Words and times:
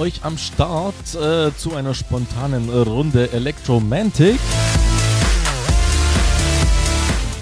euch 0.00 0.24
am 0.24 0.38
Start 0.38 0.94
äh, 1.14 1.54
zu 1.54 1.74
einer 1.74 1.92
spontanen 1.92 2.70
Runde 2.70 3.30
Electromantic. 3.32 4.40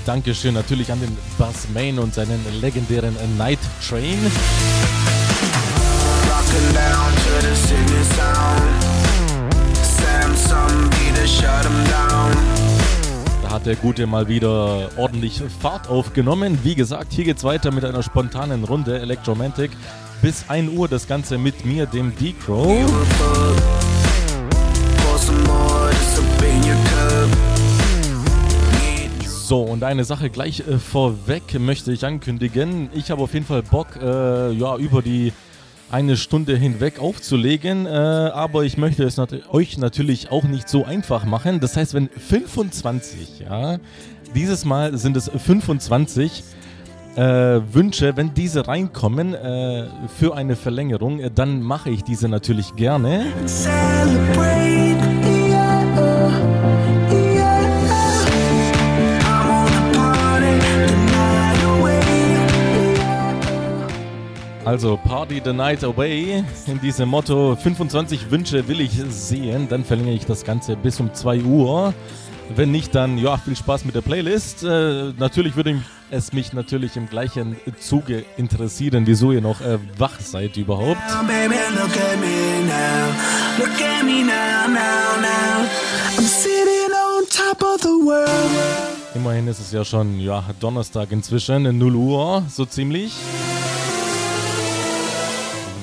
Dankeschön 0.04 0.54
natürlich 0.54 0.90
an 0.90 1.00
den 1.00 1.16
Bass 1.38 1.68
Main 1.72 2.00
und 2.00 2.14
seinen 2.14 2.44
legendären 2.60 3.14
Night 3.36 3.60
Train. 3.88 4.18
Da 13.42 13.50
hat 13.50 13.66
der 13.66 13.76
Gute 13.76 14.08
mal 14.08 14.26
wieder 14.26 14.90
ordentlich 14.96 15.40
Fahrt 15.60 15.88
aufgenommen. 15.88 16.58
Wie 16.64 16.74
gesagt, 16.74 17.12
hier 17.12 17.24
geht's 17.24 17.44
weiter 17.44 17.70
mit 17.70 17.84
einer 17.84 18.02
spontanen 18.02 18.64
Runde 18.64 18.98
Electromantic. 18.98 19.70
Bis 20.20 20.44
1 20.48 20.72
Uhr 20.72 20.88
das 20.88 21.06
Ganze 21.06 21.38
mit 21.38 21.64
mir, 21.64 21.86
dem 21.86 22.12
D-Crow. 22.16 22.90
So, 29.24 29.62
und 29.62 29.84
eine 29.84 30.04
Sache 30.04 30.28
gleich 30.28 30.60
äh, 30.60 30.78
vorweg 30.78 31.58
möchte 31.60 31.92
ich 31.92 32.04
ankündigen. 32.04 32.90
Ich 32.94 33.12
habe 33.12 33.22
auf 33.22 33.32
jeden 33.32 33.46
Fall 33.46 33.62
Bock, 33.62 33.96
äh, 34.02 34.50
ja, 34.52 34.76
über 34.76 35.02
die 35.02 35.32
eine 35.90 36.16
Stunde 36.16 36.56
hinweg 36.56 36.98
aufzulegen, 36.98 37.86
äh, 37.86 37.88
aber 37.88 38.64
ich 38.64 38.76
möchte 38.76 39.04
es 39.04 39.16
nat 39.16 39.32
euch 39.50 39.78
natürlich 39.78 40.32
auch 40.32 40.44
nicht 40.44 40.68
so 40.68 40.84
einfach 40.84 41.24
machen. 41.24 41.60
Das 41.60 41.76
heißt, 41.76 41.94
wenn 41.94 42.08
25, 42.08 43.40
ja, 43.40 43.78
dieses 44.34 44.64
Mal 44.64 44.98
sind 44.98 45.16
es 45.16 45.30
25 45.30 46.42
äh, 47.16 47.60
Wünsche, 47.72 48.16
wenn 48.16 48.34
diese 48.34 48.68
reinkommen 48.68 49.34
äh, 49.34 49.86
für 50.16 50.34
eine 50.34 50.56
Verlängerung, 50.56 51.20
äh, 51.20 51.30
dann 51.34 51.62
mache 51.62 51.90
ich 51.90 52.04
diese 52.04 52.28
natürlich 52.28 52.76
gerne. 52.76 53.26
Also 64.68 64.98
Party 64.98 65.40
the 65.42 65.54
Night 65.54 65.82
Away 65.82 66.44
in 66.66 66.80
diesem 66.82 67.08
Motto 67.08 67.56
25 67.56 68.30
Wünsche 68.30 68.68
will 68.68 68.82
ich 68.82 69.02
sehen, 69.08 69.66
dann 69.66 69.82
verlängere 69.82 70.12
ich 70.12 70.26
das 70.26 70.44
Ganze 70.44 70.76
bis 70.76 71.00
um 71.00 71.14
2 71.14 71.40
Uhr. 71.40 71.94
Wenn 72.54 72.70
nicht, 72.70 72.94
dann 72.94 73.18
ja, 73.18 73.36
viel 73.36 73.56
Spaß 73.56 73.84
mit 73.84 73.94
der 73.94 74.00
Playlist. 74.00 74.64
Äh, 74.64 75.12
natürlich 75.18 75.54
würde 75.56 75.82
es 76.10 76.32
mich 76.32 76.52
natürlich 76.52 76.96
im 76.96 77.08
gleichen 77.08 77.56
Zuge 77.78 78.24
interessieren, 78.36 79.06
wieso 79.06 79.32
ihr 79.32 79.40
noch 79.40 79.60
äh, 79.60 79.78
wach 79.98 80.18
seid 80.20 80.56
überhaupt. 80.56 81.00
Now, 81.08 81.22
baby, 81.26 81.54
look 81.74 81.96
at 81.96 82.18
me 82.18 82.64
now. 82.66 83.58
Look 83.58 83.80
at 83.80 84.04
me 84.04 84.22
now, 84.22 84.66
now, 84.66 85.20
now. 85.20 85.68
I'm 86.16 86.24
sitting 86.24 86.92
on 86.92 87.26
top 87.28 87.62
of 87.62 87.80
the 87.82 87.88
world. 87.88 88.28
Immerhin 89.14 89.48
ist 89.48 89.60
es 89.60 89.72
ja 89.72 89.84
schon 89.84 90.18
ja, 90.20 90.44
Donnerstag 90.60 91.12
inzwischen, 91.12 91.78
0 91.78 91.94
Uhr, 91.94 92.44
so 92.48 92.64
ziemlich. 92.64 93.12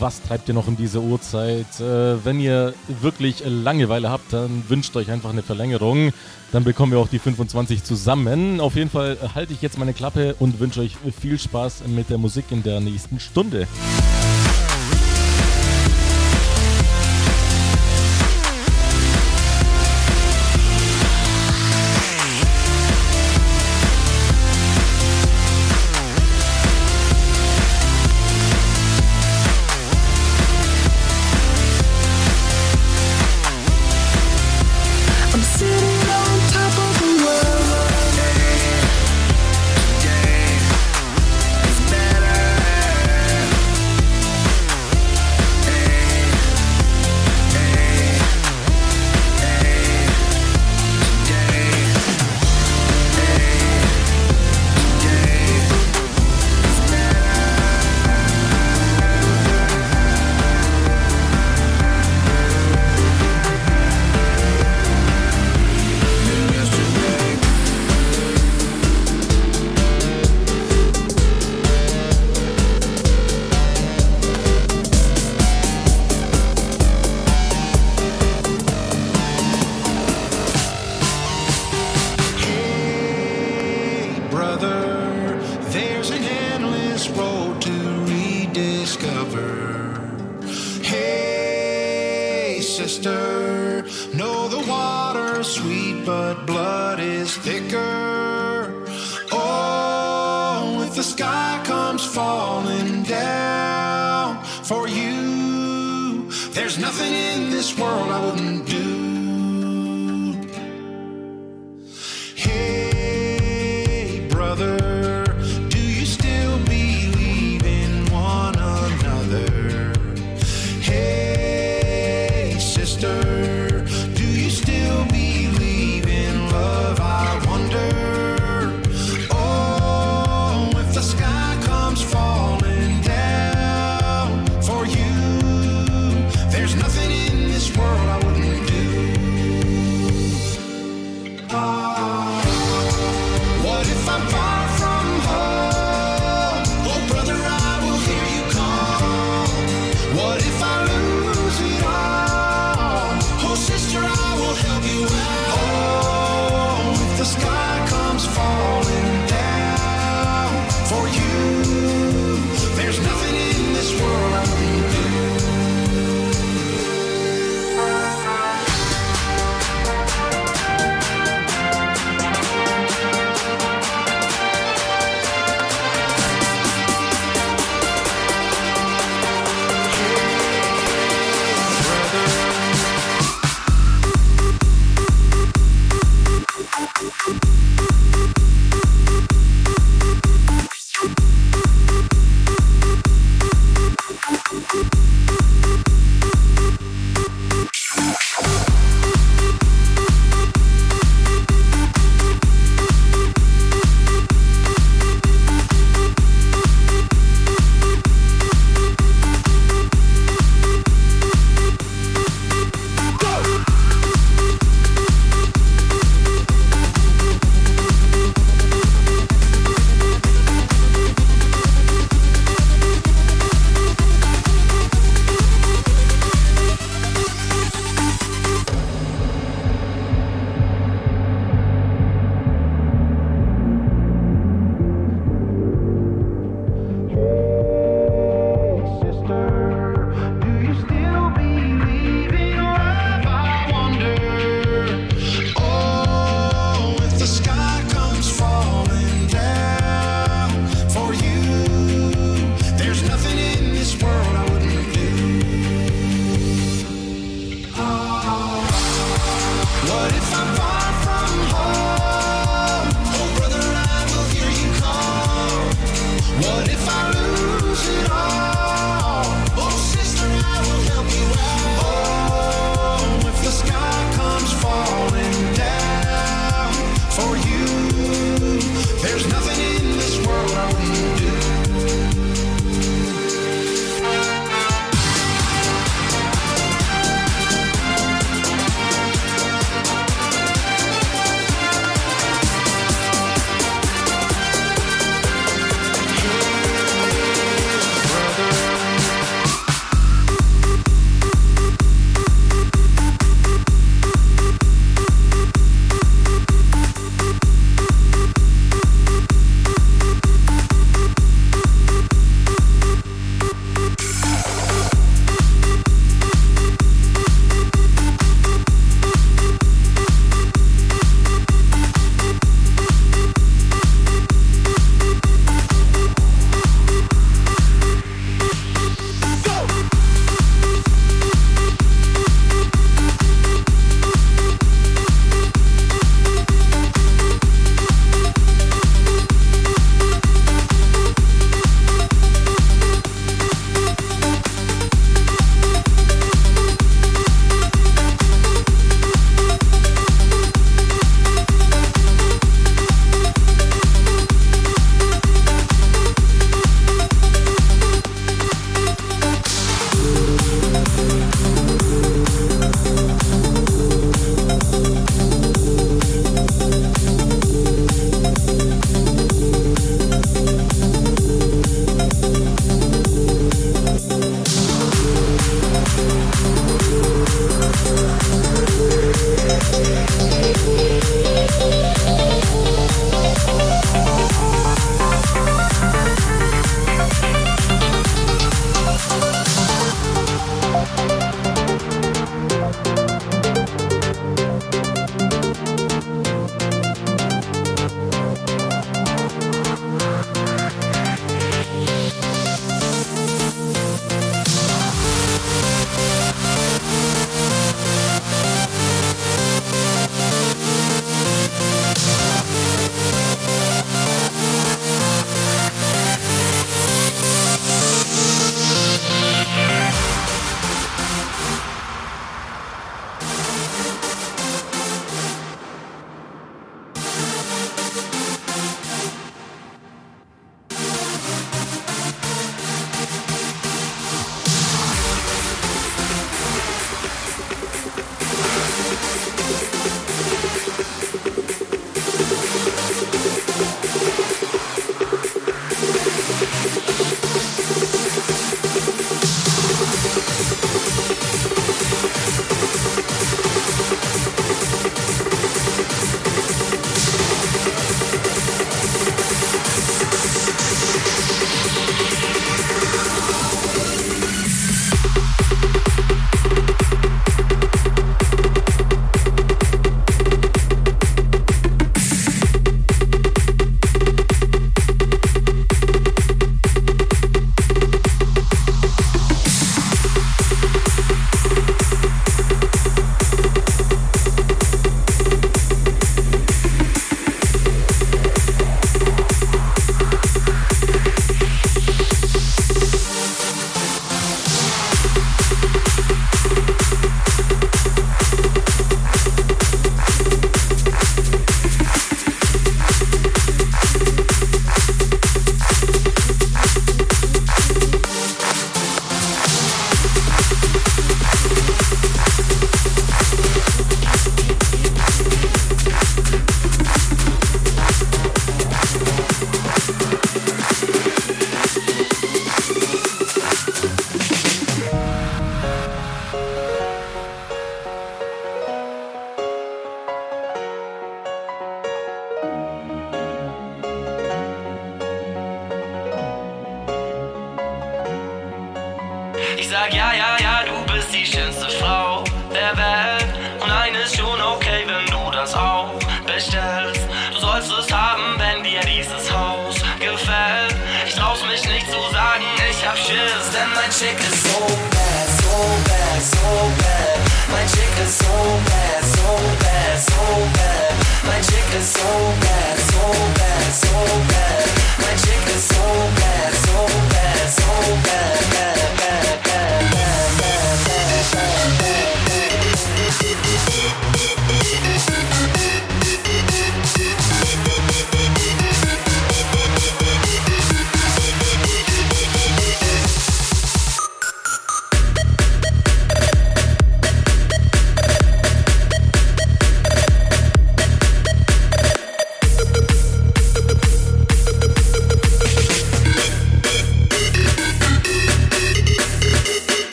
Was 0.00 0.22
treibt 0.22 0.48
ihr 0.48 0.54
noch 0.54 0.66
um 0.66 0.76
diese 0.76 1.00
Uhrzeit? 1.00 1.80
Äh, 1.80 2.24
wenn 2.24 2.40
ihr 2.40 2.74
wirklich 3.00 3.42
Langeweile 3.44 4.10
habt, 4.10 4.32
dann 4.32 4.64
wünscht 4.68 4.94
euch 4.96 5.10
einfach 5.10 5.30
eine 5.30 5.42
Verlängerung. 5.42 6.12
Dann 6.52 6.64
bekommen 6.64 6.92
wir 6.92 6.98
auch 6.98 7.08
die 7.08 7.18
25 7.18 7.84
zusammen. 7.84 8.60
Auf 8.60 8.76
jeden 8.76 8.90
Fall 8.90 9.16
halte 9.34 9.52
ich 9.52 9.62
jetzt 9.62 9.78
meine 9.78 9.92
Klappe 9.92 10.34
und 10.38 10.60
wünsche 10.60 10.80
euch 10.80 10.96
viel 11.20 11.38
Spaß 11.38 11.84
mit 11.88 12.10
der 12.10 12.18
Musik 12.18 12.46
in 12.50 12.62
der 12.62 12.80
nächsten 12.80 13.20
Stunde. 13.20 13.66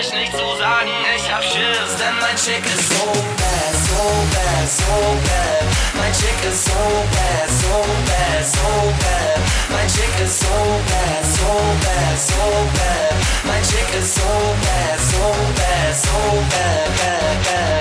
ich 0.00 0.12
nicht 0.14 0.32
so 0.32 0.56
sagen, 0.56 0.90
ich 1.14 1.30
hab 1.30 1.42
Schiss, 1.42 1.92
denn 1.98 2.16
mein 2.20 2.36
Chick 2.36 2.64
ist 2.64 2.88
so 2.88 3.04
bad, 3.36 3.74
so 3.86 4.02
bad, 4.32 4.68
so 4.68 4.94
bad. 5.26 5.64
Mein 5.94 6.12
Chick 6.12 6.40
ist 6.48 6.64
so 6.64 6.80
bad, 7.12 7.48
so 7.60 7.74
bad, 8.08 8.46
so 8.46 8.70
bad. 9.00 9.38
Mein 9.68 9.88
Chick 9.88 10.14
ist 10.24 10.40
so 10.40 10.56
bad, 10.88 11.24
so 11.36 11.52
bad, 11.84 12.18
so 12.18 12.42
bad. 12.76 13.14
Mein 13.44 13.62
Chick 13.62 13.92
ist 13.98 14.14
so 14.14 14.30
bad, 14.64 14.98
so 14.98 15.24
bad, 15.58 15.94
so 15.94 16.18
bad, 16.48 16.88
bad, 16.96 17.44
bad. 17.44 17.79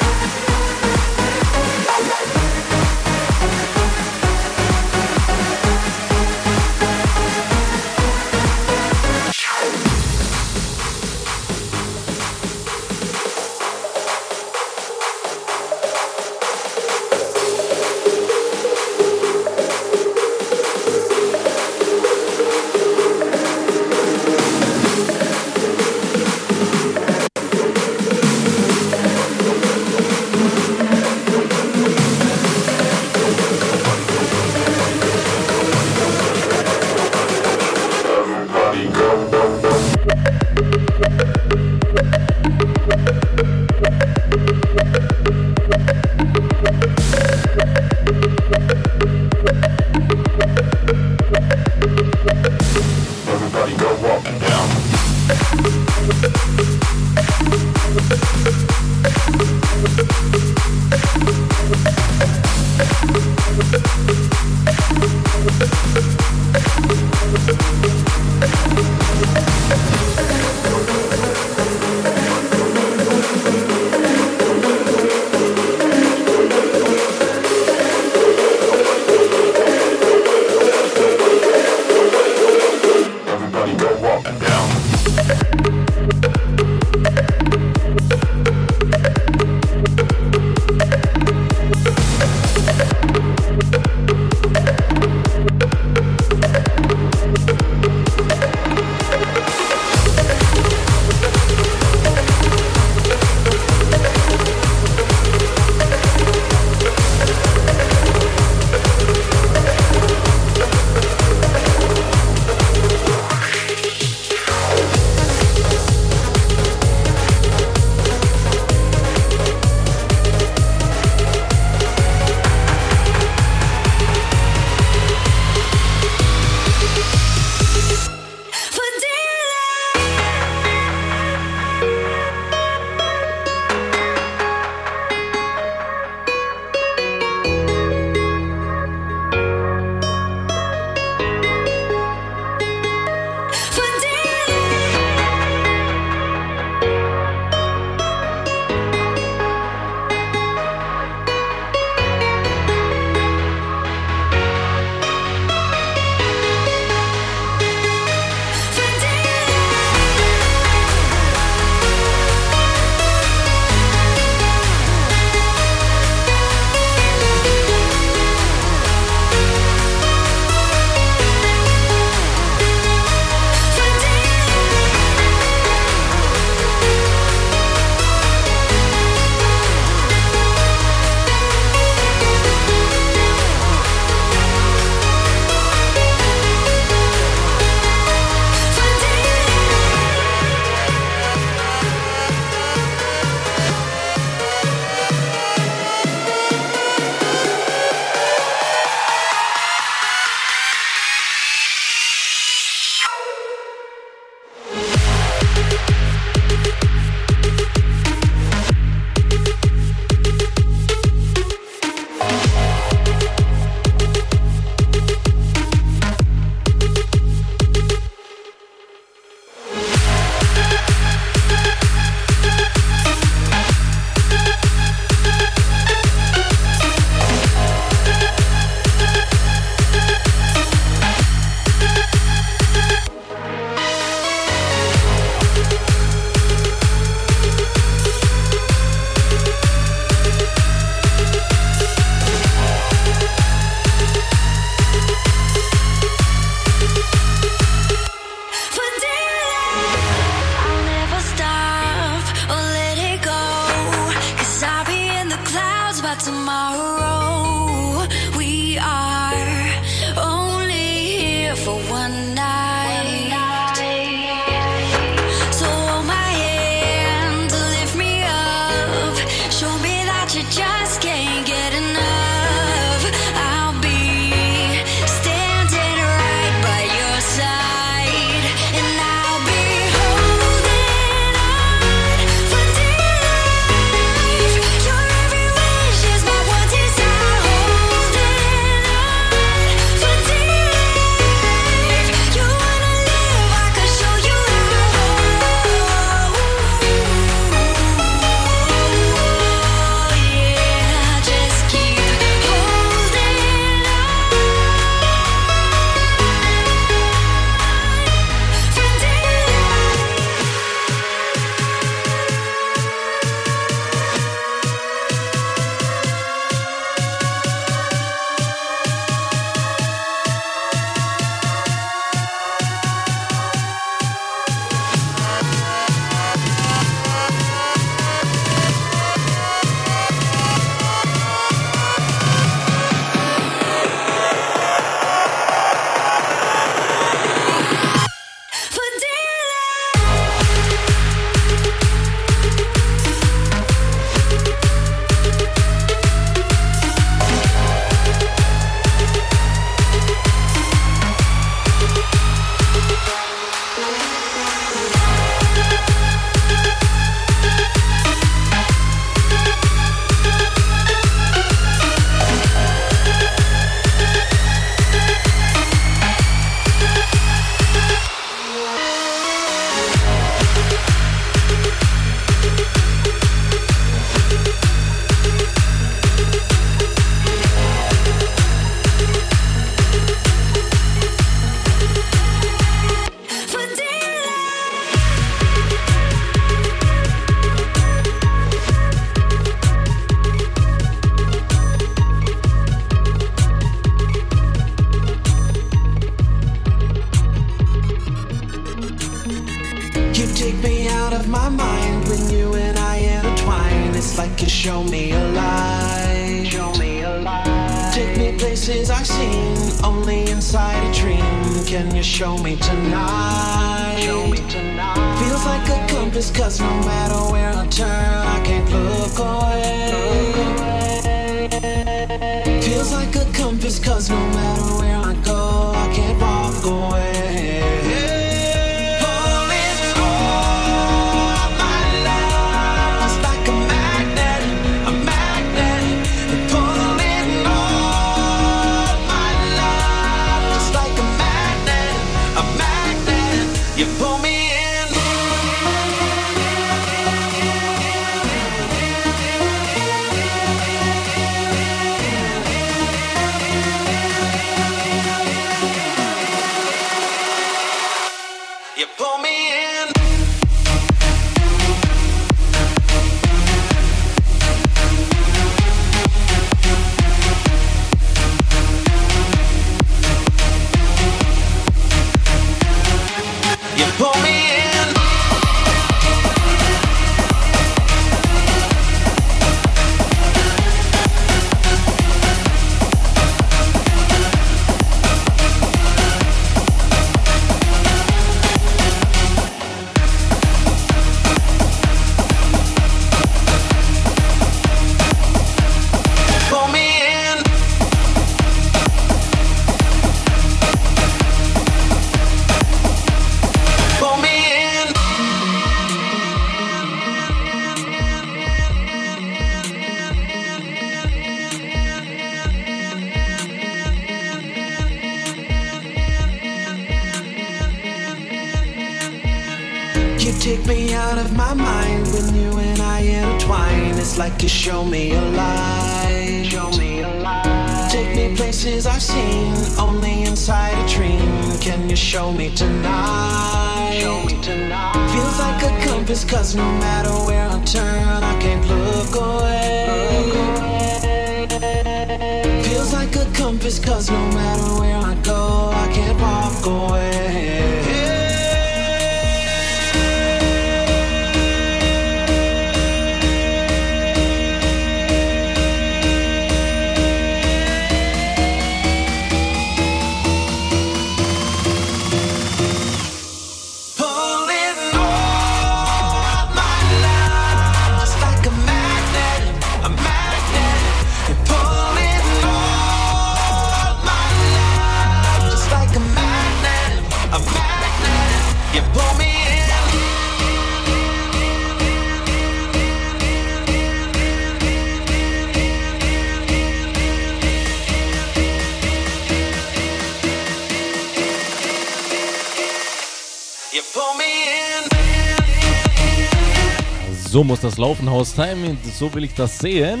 So 597.38 597.44
muss 597.44 597.60
das 597.60 597.78
laufen, 597.78 598.10
Haus 598.10 598.34
Time. 598.34 598.76
So 598.98 599.14
will 599.14 599.22
ich 599.22 599.32
das 599.32 599.60
sehen. 599.60 600.00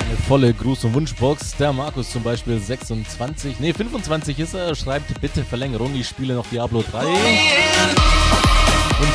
Eine 0.00 0.16
volle 0.26 0.52
Gruß- 0.52 0.86
und 0.86 0.94
Wunschbox. 0.94 1.54
Der 1.58 1.70
Markus 1.70 2.08
zum 2.10 2.22
Beispiel 2.22 2.58
26, 2.58 3.60
nee 3.60 3.74
25 3.74 4.38
ist 4.38 4.54
er. 4.54 4.74
Schreibt 4.74 5.20
bitte 5.20 5.44
Verlängerung. 5.44 5.94
Ich 5.96 6.08
spiele 6.08 6.32
noch 6.32 6.46
Diablo 6.46 6.82
3. 6.90 7.04
Und 7.04 7.14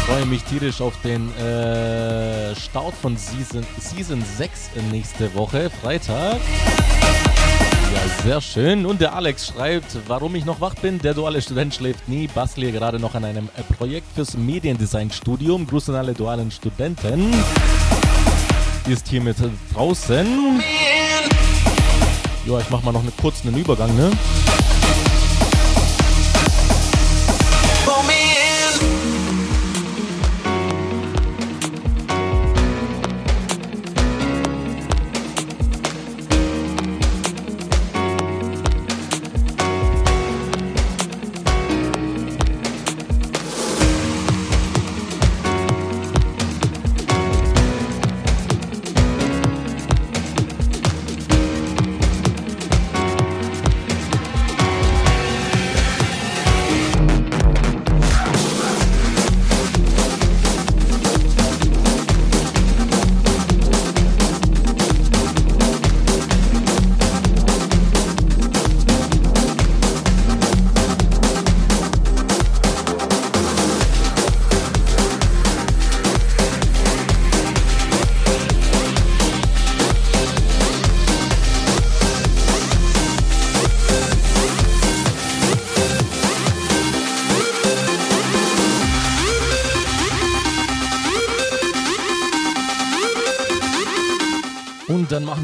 freue 0.05 0.27
mich 0.27 0.43
tierisch 0.43 0.81
auf 0.81 0.93
den 1.03 1.35
äh, 1.35 2.55
Start 2.55 2.93
von 2.93 3.17
Season, 3.17 3.65
Season 3.79 4.23
6 4.37 4.69
nächste 4.91 5.33
Woche, 5.33 5.71
Freitag. 5.81 6.37
Ja, 7.93 8.23
sehr 8.23 8.41
schön. 8.41 8.85
Und 8.85 9.01
der 9.01 9.15
Alex 9.15 9.47
schreibt, 9.47 9.97
warum 10.07 10.35
ich 10.35 10.45
noch 10.45 10.61
wach 10.61 10.75
bin. 10.75 10.99
Der 10.99 11.13
duale 11.13 11.41
Student 11.41 11.73
schläft 11.73 12.07
nie. 12.07 12.27
Bastle 12.27 12.71
gerade 12.71 12.99
noch 12.99 13.15
an 13.15 13.25
einem 13.25 13.49
äh, 13.57 13.63
Projekt 13.73 14.05
fürs 14.13 14.37
Mediendesign-Studium. 14.37 15.65
Grüße 15.65 15.91
an 15.91 15.97
alle 15.97 16.13
dualen 16.13 16.51
Studenten. 16.51 17.33
Die 18.85 18.91
ist 18.91 19.07
hiermit 19.07 19.37
draußen. 19.73 20.61
Ja, 22.45 22.59
ich 22.59 22.69
mach 22.69 22.83
mal 22.83 22.91
noch 22.91 23.01
eine, 23.01 23.11
kurz 23.19 23.45
einen 23.45 23.57
Übergang, 23.57 23.95
ne? 23.95 24.11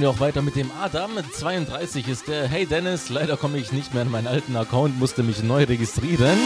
Wir 0.05 0.11
auch 0.11 0.19
weiter 0.19 0.43
mit 0.43 0.55
dem 0.55 0.69
Adam. 0.79 1.11
32 1.31 2.07
ist 2.07 2.27
der. 2.27 2.47
Hey 2.47 2.67
Dennis, 2.67 3.09
leider 3.09 3.37
komme 3.37 3.57
ich 3.57 3.71
nicht 3.71 3.91
mehr 3.95 4.03
an 4.03 4.11
meinen 4.11 4.27
alten 4.27 4.55
Account, 4.55 4.99
musste 4.99 5.23
mich 5.23 5.41
neu 5.41 5.63
registrieren. 5.63 6.37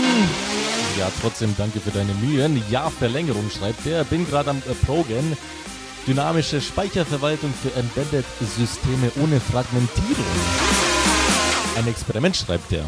Ja, 0.97 1.11
trotzdem 1.21 1.53
danke 1.57 1.81
für 1.81 1.91
deine 1.91 2.13
Mühen. 2.13 2.63
Ja, 2.69 2.89
Verlängerung 2.89 3.49
schreibt 3.49 3.85
der. 3.85 4.05
Bin 4.05 4.25
gerade 4.25 4.51
am 4.51 4.61
Progen. 4.85 5.37
Dynamische 6.07 6.61
Speicherverwaltung 6.61 7.53
für 7.61 7.77
Embedded-Systeme 7.77 9.11
ohne 9.21 9.41
Fragmentierung. 9.41 10.25
Ein 11.77 11.87
Experiment 11.87 12.37
schreibt 12.37 12.71
der. 12.71 12.85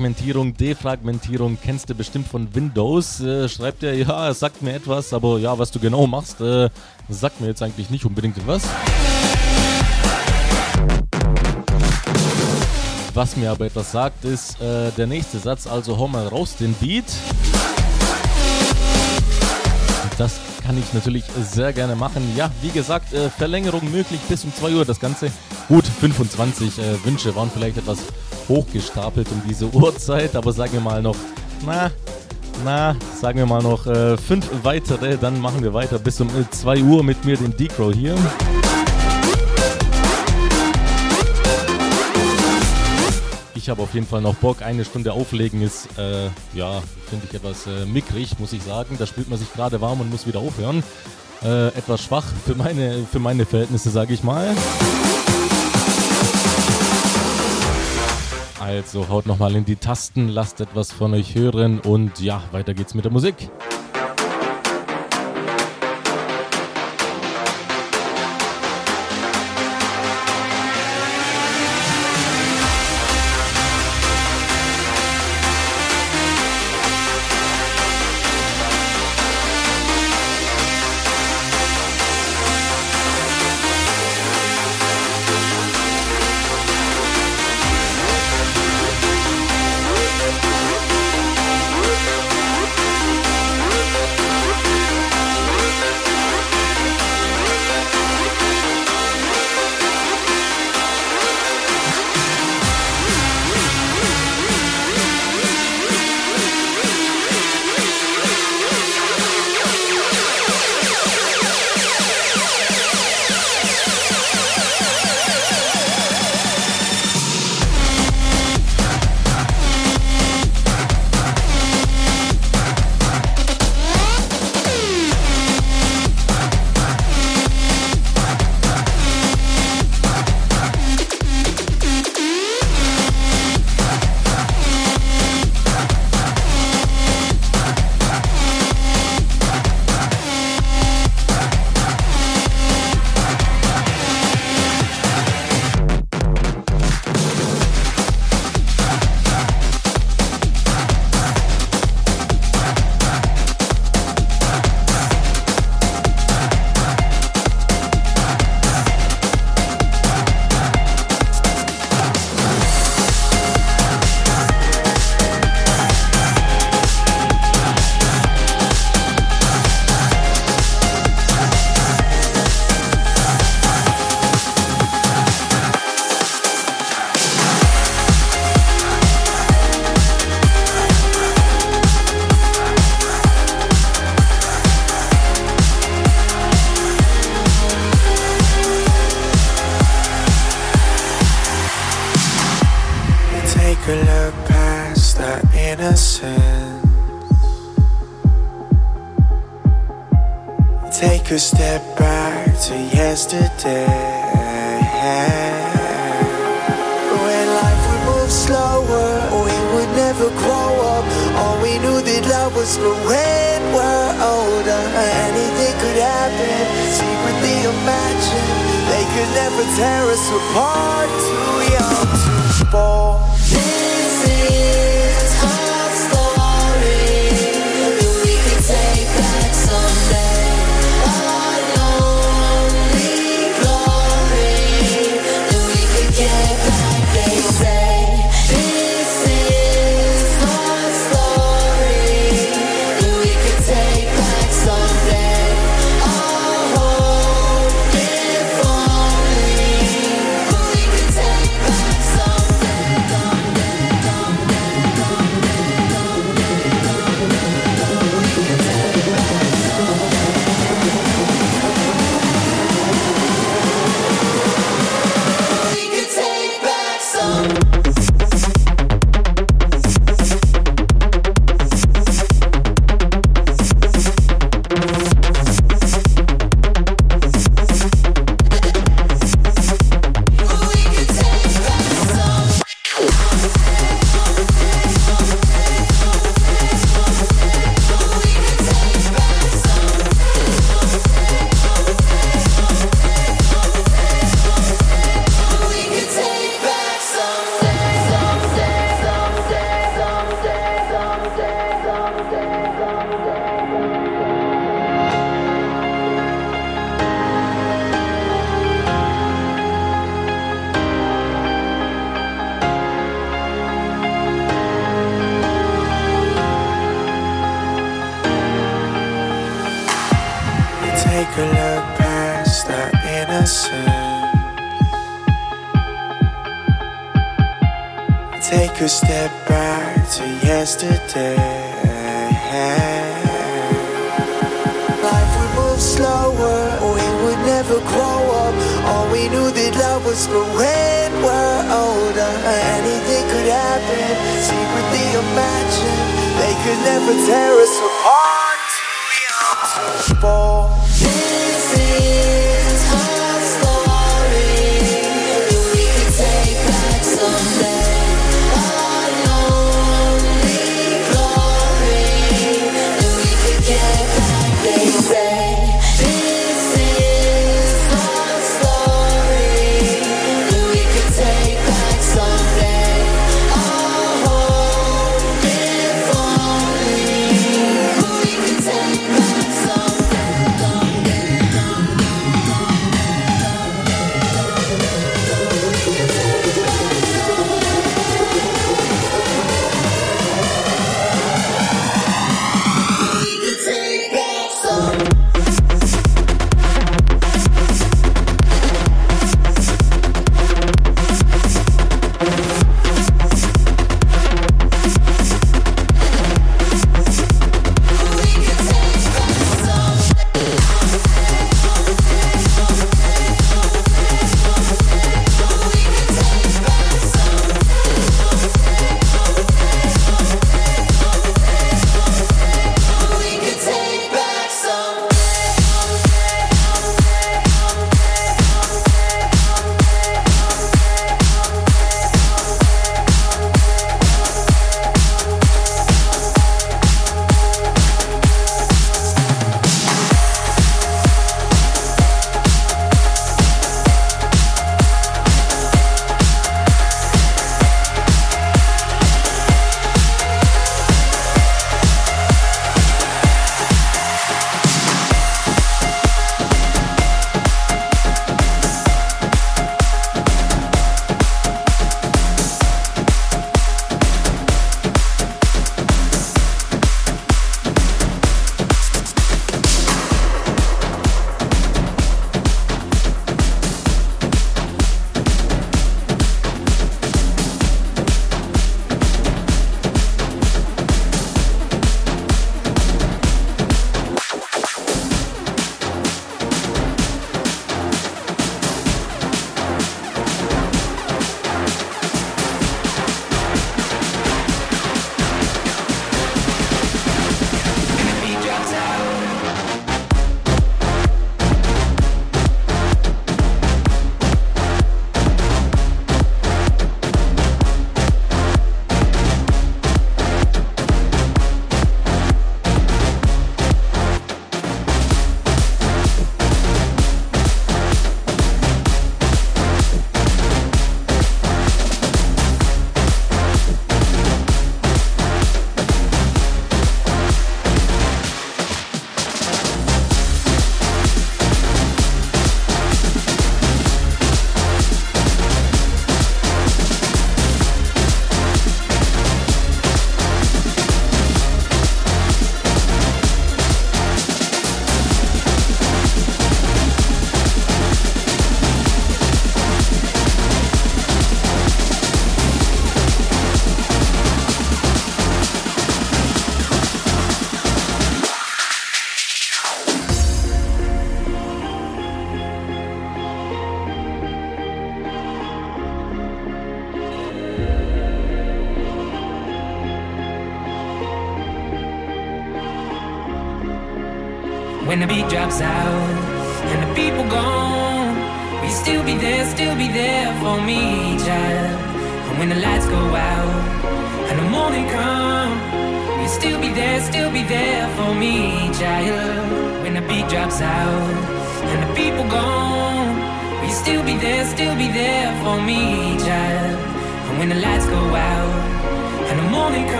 Fragmentierung, 0.00 0.56
Defragmentierung 0.56 1.58
kennst 1.62 1.90
du 1.90 1.94
bestimmt 1.94 2.26
von 2.26 2.54
Windows. 2.54 3.20
Äh, 3.20 3.50
schreibt 3.50 3.82
er, 3.82 3.92
ja, 3.92 4.30
es 4.30 4.38
sagt 4.38 4.62
mir 4.62 4.72
etwas, 4.72 5.12
aber 5.12 5.38
ja, 5.38 5.58
was 5.58 5.70
du 5.72 5.78
genau 5.78 6.06
machst, 6.06 6.40
äh, 6.40 6.70
sagt 7.10 7.42
mir 7.42 7.48
jetzt 7.48 7.62
eigentlich 7.62 7.90
nicht 7.90 8.06
unbedingt 8.06 8.38
etwas. 8.38 8.62
Was 13.12 13.36
mir 13.36 13.50
aber 13.50 13.66
etwas 13.66 13.92
sagt, 13.92 14.24
ist 14.24 14.58
äh, 14.62 14.90
der 14.92 15.06
nächste 15.06 15.38
Satz, 15.38 15.66
also 15.66 15.98
hau 15.98 16.08
mal 16.08 16.26
raus 16.28 16.56
den 16.56 16.72
Beat. 16.72 17.04
Das 20.16 20.40
kann 20.70 20.78
ich 20.78 20.94
natürlich 20.94 21.24
sehr 21.42 21.72
gerne 21.72 21.96
machen. 21.96 22.22
Ja, 22.36 22.48
wie 22.62 22.68
gesagt, 22.68 23.12
äh, 23.12 23.28
Verlängerung 23.28 23.90
möglich 23.90 24.20
bis 24.28 24.44
um 24.44 24.54
2 24.54 24.74
Uhr. 24.74 24.84
Das 24.84 25.00
Ganze 25.00 25.32
gut, 25.66 25.84
25 25.84 26.78
äh, 26.78 27.04
Wünsche 27.04 27.34
waren 27.34 27.50
vielleicht 27.52 27.78
etwas 27.78 27.98
hochgestapelt 28.48 29.26
um 29.32 29.42
diese 29.48 29.68
Uhrzeit, 29.74 30.36
aber 30.36 30.52
sagen 30.52 30.74
wir 30.74 30.80
mal 30.80 31.02
noch, 31.02 31.16
na, 31.66 31.90
na, 32.64 32.94
sagen 33.20 33.40
wir 33.40 33.46
mal 33.46 33.60
noch 33.60 33.84
äh, 33.88 34.16
fünf 34.16 34.48
weitere, 34.62 35.16
dann 35.16 35.40
machen 35.40 35.60
wir 35.60 35.74
weiter 35.74 35.98
bis 35.98 36.20
um 36.20 36.28
2 36.48 36.76
äh, 36.76 36.82
Uhr 36.82 37.02
mit 37.02 37.24
mir, 37.24 37.36
dem 37.36 37.56
Decro 37.56 37.90
hier. 37.90 38.14
Ich 43.62 43.68
habe 43.68 43.82
auf 43.82 43.92
jeden 43.92 44.06
Fall 44.06 44.22
noch 44.22 44.36
Bock. 44.36 44.62
Eine 44.62 44.86
Stunde 44.86 45.12
auflegen 45.12 45.60
ist, 45.60 45.86
äh, 45.98 46.28
ja, 46.54 46.82
finde 47.10 47.26
ich 47.28 47.34
etwas 47.34 47.66
äh, 47.66 47.84
mickrig, 47.84 48.38
muss 48.38 48.54
ich 48.54 48.62
sagen. 48.62 48.96
Da 48.98 49.04
spürt 49.04 49.28
man 49.28 49.38
sich 49.38 49.52
gerade 49.52 49.82
warm 49.82 50.00
und 50.00 50.08
muss 50.08 50.26
wieder 50.26 50.38
aufhören. 50.38 50.82
Äh, 51.42 51.66
etwas 51.68 52.00
schwach 52.00 52.24
für 52.46 52.54
meine, 52.54 53.04
für 53.04 53.18
meine 53.18 53.44
Verhältnisse, 53.44 53.90
sage 53.90 54.14
ich 54.14 54.22
mal. 54.22 54.56
Also 58.58 59.10
haut 59.10 59.26
nochmal 59.26 59.54
in 59.54 59.66
die 59.66 59.76
Tasten, 59.76 60.28
lasst 60.28 60.62
etwas 60.62 60.90
von 60.90 61.12
euch 61.12 61.34
hören 61.34 61.80
und 61.80 62.18
ja, 62.18 62.42
weiter 62.52 62.72
geht's 62.72 62.94
mit 62.94 63.04
der 63.04 63.12
Musik. 63.12 63.50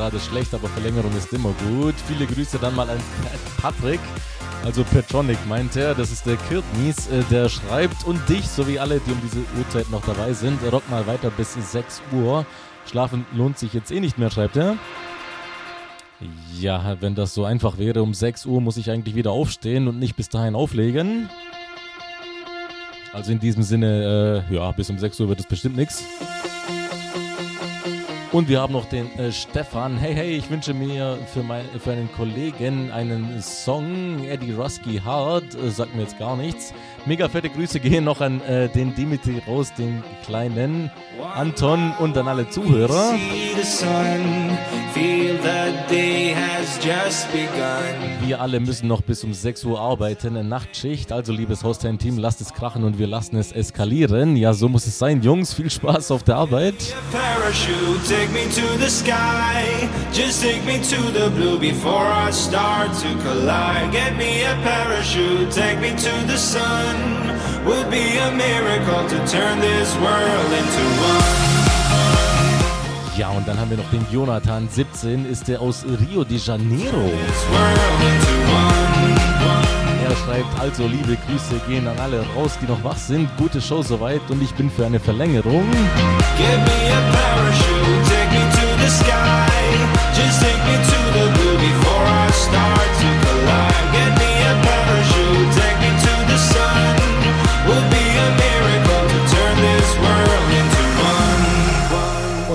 Gerade 0.00 0.18
schlecht, 0.18 0.54
aber 0.54 0.66
Verlängerung 0.68 1.14
ist 1.14 1.30
immer 1.34 1.52
gut. 1.68 1.94
Viele 2.08 2.24
Grüße 2.24 2.58
dann 2.58 2.74
mal 2.74 2.88
an 2.88 2.98
Patrick. 3.60 4.00
Also 4.64 4.82
Petronic 4.82 5.36
meint 5.46 5.76
er, 5.76 5.94
das 5.94 6.10
ist 6.10 6.24
der 6.24 6.36
Kirtnis, 6.36 7.06
äh, 7.08 7.22
der 7.30 7.50
schreibt 7.50 8.06
und 8.06 8.26
dich 8.26 8.48
sowie 8.48 8.78
alle, 8.78 8.98
die 9.00 9.12
um 9.12 9.20
diese 9.22 9.40
Uhrzeit 9.58 9.90
noch 9.90 10.00
dabei 10.06 10.32
sind. 10.32 10.58
Rock 10.72 10.88
mal 10.88 11.06
weiter 11.06 11.30
bis 11.30 11.52
6 11.52 12.00
Uhr. 12.12 12.46
Schlafen 12.90 13.26
lohnt 13.34 13.58
sich 13.58 13.74
jetzt 13.74 13.92
eh 13.92 14.00
nicht 14.00 14.16
mehr, 14.16 14.30
schreibt 14.30 14.56
er. 14.56 14.78
Ja, 16.58 16.96
wenn 17.00 17.14
das 17.14 17.34
so 17.34 17.44
einfach 17.44 17.76
wäre, 17.76 18.02
um 18.02 18.14
6 18.14 18.46
Uhr 18.46 18.62
muss 18.62 18.78
ich 18.78 18.90
eigentlich 18.90 19.14
wieder 19.14 19.32
aufstehen 19.32 19.86
und 19.86 19.98
nicht 19.98 20.16
bis 20.16 20.30
dahin 20.30 20.54
auflegen. 20.54 21.28
Also 23.12 23.32
in 23.32 23.38
diesem 23.38 23.62
Sinne, 23.62 24.46
äh, 24.50 24.54
ja, 24.54 24.70
bis 24.72 24.88
um 24.88 24.98
6 24.98 25.20
Uhr 25.20 25.28
wird 25.28 25.40
es 25.40 25.46
bestimmt 25.46 25.76
nichts. 25.76 26.02
Und 28.32 28.48
wir 28.48 28.60
haben 28.60 28.72
noch 28.72 28.84
den 28.84 29.10
äh, 29.18 29.32
Stefan. 29.32 29.98
Hey, 29.98 30.14
hey, 30.14 30.36
ich 30.36 30.48
wünsche 30.48 30.72
mir 30.72 31.18
für, 31.34 31.42
mein, 31.42 31.64
für 31.80 31.90
einen 31.90 32.12
Kollegen 32.12 32.92
einen 32.92 33.42
Song. 33.42 34.22
Eddie 34.24 34.52
Rusky 34.52 35.00
Hard, 35.04 35.56
äh, 35.56 35.68
sagt 35.68 35.96
mir 35.96 36.02
jetzt 36.02 36.16
gar 36.16 36.36
nichts. 36.36 36.72
Mega 37.06 37.28
fette 37.28 37.48
Grüße 37.48 37.80
gehen 37.80 38.04
noch 38.04 38.20
an 38.20 38.40
äh, 38.42 38.68
den 38.68 38.94
Dimitri 38.94 39.40
Raus, 39.46 39.72
den 39.74 40.02
kleinen 40.24 40.90
Anton 41.34 41.92
und 41.98 42.16
an 42.16 42.28
alle 42.28 42.48
Zuhörer. 42.48 43.14
Wir 48.24 48.40
alle 48.40 48.60
müssen 48.60 48.88
noch 48.88 49.00
bis 49.02 49.24
um 49.24 49.32
6 49.32 49.64
Uhr 49.64 49.80
arbeiten, 49.80 50.36
eine 50.36 50.44
Nachtschicht. 50.44 51.12
Also, 51.12 51.32
liebes 51.32 51.64
Hostline-Team, 51.64 52.18
lasst 52.18 52.40
es 52.40 52.52
krachen 52.52 52.84
und 52.84 52.98
wir 52.98 53.06
lassen 53.06 53.36
es 53.36 53.52
eskalieren. 53.52 54.36
Ja, 54.36 54.52
so 54.52 54.68
muss 54.68 54.86
es 54.86 54.98
sein, 54.98 55.22
Jungs. 55.22 55.54
Viel 55.54 55.70
Spaß 55.70 56.10
auf 56.10 56.22
der 56.22 56.36
Arbeit. 56.36 56.94
Parachute, 57.12 58.02
take 58.08 58.30
me 58.32 58.44
to 58.54 58.78
the 58.78 58.90
sky. 58.90 59.88
Just 60.12 60.42
take 60.42 60.64
me 60.64 60.80
to 60.80 61.00
the 61.12 61.30
blue 61.30 61.58
before 61.58 62.06
I 62.06 62.30
start 62.32 62.90
to 63.00 63.08
collide. 63.22 63.90
Get 63.92 64.16
me 64.16 64.44
a 64.44 64.54
parachute, 64.62 65.50
take 65.50 65.80
me 65.80 65.90
to 65.96 66.26
the 66.26 66.36
sun. 66.36 66.89
Would 67.66 67.90
be 67.90 68.18
a 68.18 68.30
miracle 68.32 69.08
to 69.08 69.18
turn 69.26 69.60
this 69.60 69.94
world 69.96 70.52
into 70.52 70.84
one. 71.02 71.60
Ja, 73.16 73.28
und 73.28 73.46
dann 73.46 73.58
haben 73.60 73.68
wir 73.68 73.76
noch 73.76 73.90
den 73.90 74.06
Jonathan, 74.10 74.66
17, 74.70 75.30
ist 75.30 75.46
der 75.46 75.60
aus 75.60 75.84
Rio 75.84 76.24
de 76.24 76.38
Janeiro. 76.38 77.10
Er 80.08 80.16
schreibt 80.16 80.58
also, 80.58 80.86
liebe 80.86 81.18
Grüße 81.26 81.60
gehen 81.68 81.86
an 81.86 81.98
alle 81.98 82.24
raus, 82.34 82.52
die 82.62 82.66
noch 82.66 82.82
wach 82.82 82.96
sind. 82.96 83.28
Gute 83.36 83.60
Show 83.60 83.82
soweit 83.82 84.22
und 84.30 84.42
ich 84.42 84.54
bin 84.54 84.70
für 84.70 84.86
eine 84.86 84.98
Verlängerung. 84.98 85.70
Give 86.38 86.58
me 86.64 86.90
a 86.90 87.00
parachute, 87.12 88.08
take 88.08 88.30
me 88.32 88.42
to 88.56 88.66
the 88.82 88.88
sky. 88.88 89.50
Just 90.14 90.40
take 90.40 90.62
me 90.64 90.76
to 90.82 90.89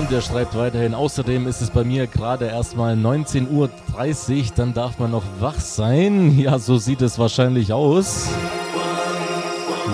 Und 0.08 0.14
er 0.14 0.22
schreibt 0.22 0.56
weiterhin, 0.56 0.94
außerdem 0.94 1.48
ist 1.48 1.62
es 1.62 1.70
bei 1.70 1.82
mir 1.82 2.06
gerade 2.06 2.46
erstmal 2.46 2.94
19.30 2.94 3.50
Uhr, 3.50 3.70
dann 4.54 4.72
darf 4.72 5.00
man 5.00 5.10
noch 5.10 5.24
wach 5.40 5.58
sein. 5.58 6.38
Ja, 6.38 6.60
so 6.60 6.76
sieht 6.76 7.02
es 7.02 7.18
wahrscheinlich 7.18 7.72
aus. 7.72 8.28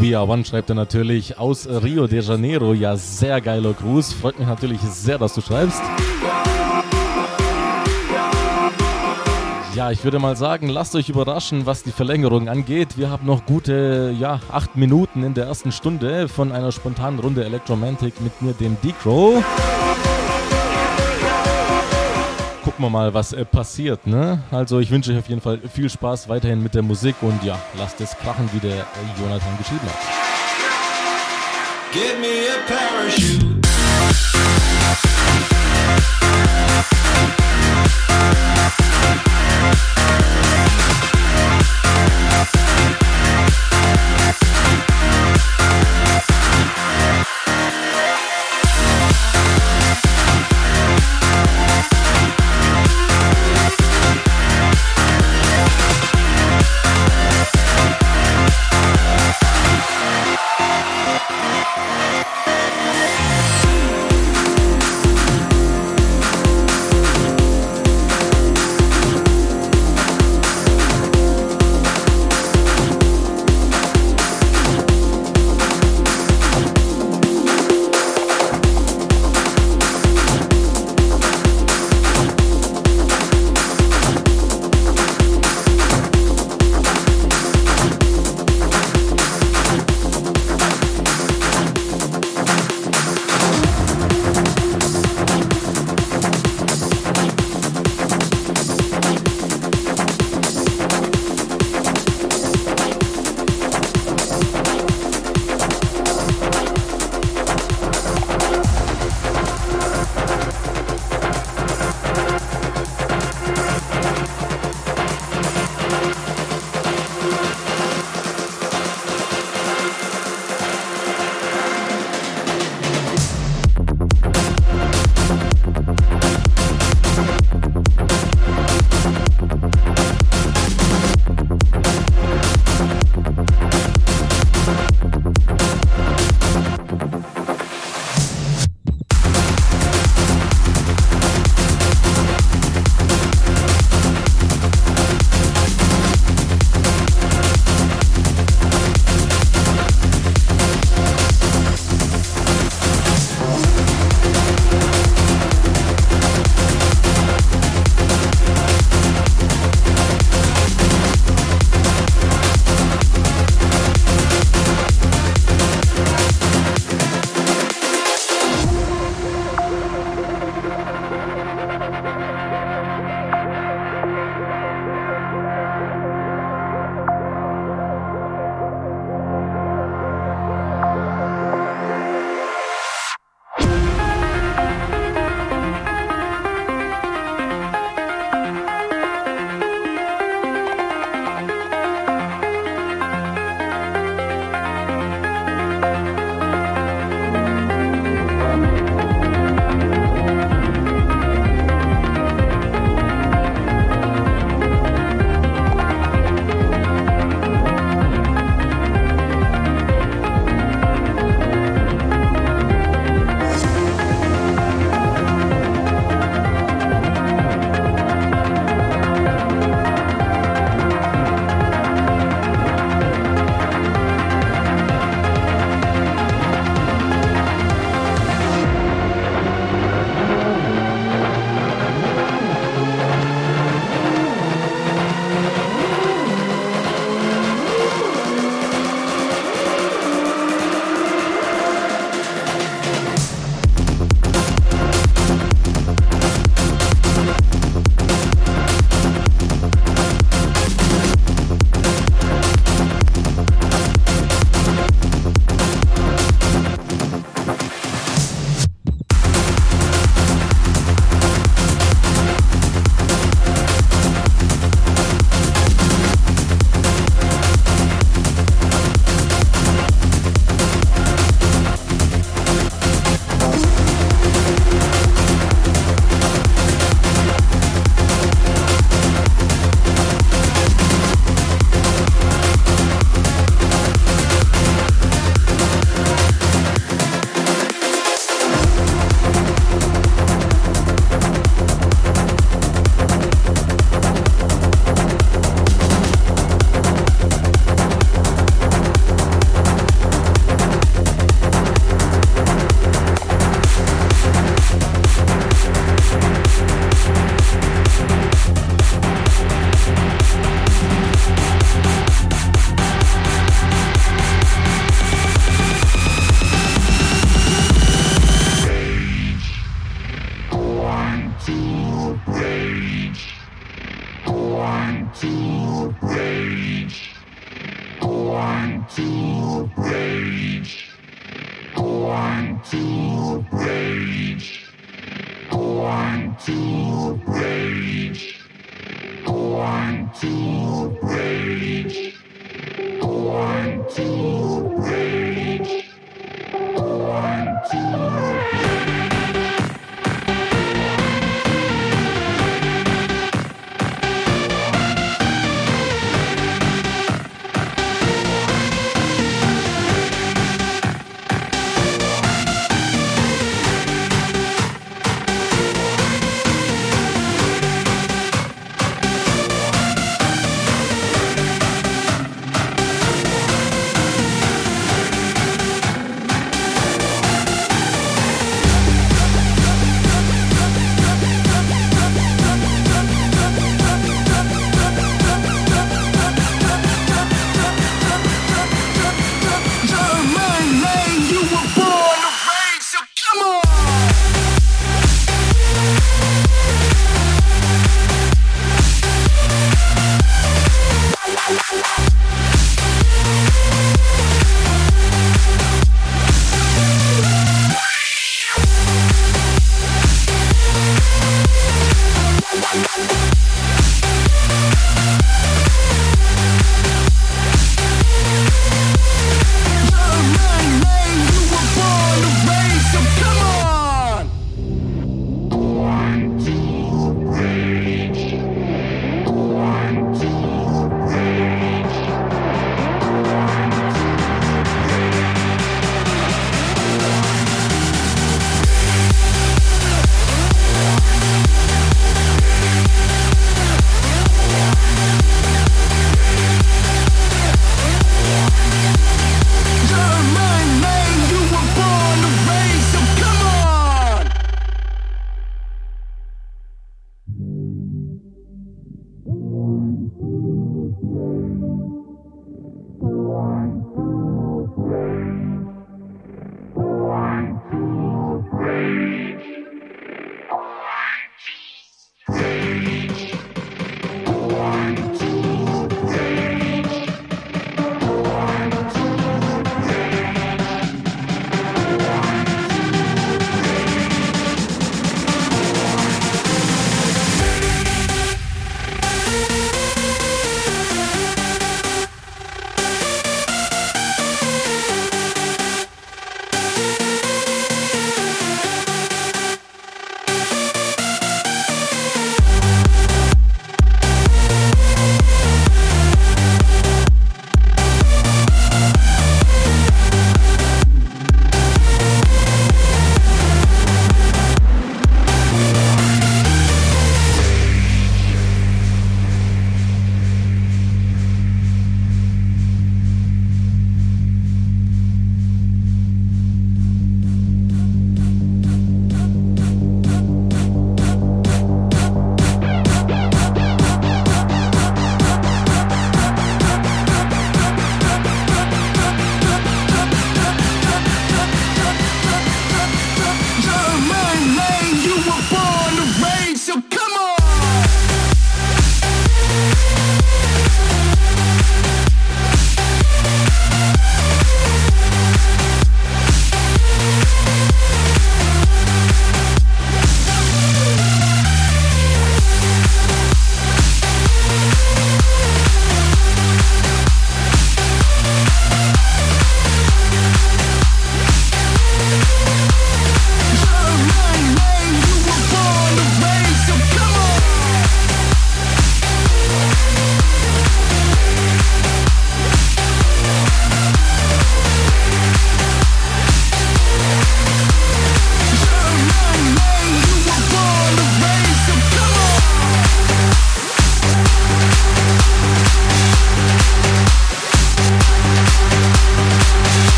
Via 0.00 0.22
One 0.22 0.44
schreibt 0.44 0.68
er 0.68 0.74
natürlich 0.74 1.38
aus 1.38 1.66
Rio 1.66 2.06
de 2.06 2.20
Janeiro. 2.20 2.74
Ja, 2.74 2.96
sehr 2.96 3.40
geiler 3.40 3.72
Gruß. 3.72 4.12
Freut 4.12 4.38
mich 4.38 4.46
natürlich 4.46 4.78
sehr, 4.80 5.16
dass 5.16 5.32
du 5.32 5.40
schreibst. 5.40 5.80
Ja, 9.74 9.90
ich 9.90 10.04
würde 10.04 10.18
mal 10.18 10.36
sagen, 10.36 10.68
lasst 10.68 10.94
euch 10.96 11.08
überraschen, 11.08 11.64
was 11.64 11.82
die 11.82 11.92
Verlängerung 11.92 12.48
angeht. 12.48 12.98
Wir 12.98 13.08
haben 13.10 13.26
noch 13.26 13.46
gute, 13.46 14.14
ja, 14.18 14.38
acht 14.52 14.76
Minuten 14.76 15.22
in 15.22 15.32
der 15.32 15.46
ersten 15.46 15.72
Stunde 15.72 16.28
von 16.28 16.52
einer 16.52 16.72
spontanen 16.72 17.18
Runde 17.18 17.44
Electromantic 17.44 18.20
mit 18.20 18.42
mir, 18.42 18.52
dem 18.52 18.76
D-Crow 18.82 19.42
gucken 22.74 22.86
wir 22.86 22.90
mal, 22.90 23.14
was 23.14 23.32
äh, 23.32 23.44
passiert. 23.44 24.04
Ne? 24.04 24.42
Also 24.50 24.80
ich 24.80 24.90
wünsche 24.90 25.12
euch 25.12 25.18
auf 25.18 25.28
jeden 25.28 25.40
Fall 25.40 25.60
viel 25.72 25.88
Spaß 25.88 26.28
weiterhin 26.28 26.60
mit 26.60 26.74
der 26.74 26.82
Musik 26.82 27.14
und 27.20 27.44
ja, 27.44 27.56
lasst 27.78 28.00
es 28.00 28.16
krachen, 28.16 28.48
wie 28.52 28.58
der 28.58 28.78
äh, 28.78 29.20
Jonathan 29.20 29.56
geschrieben 29.58 29.86
hat. 29.86 29.98
Give 31.92 32.18
me 32.20 32.48
a 32.50 32.58
parachute. 32.66 33.54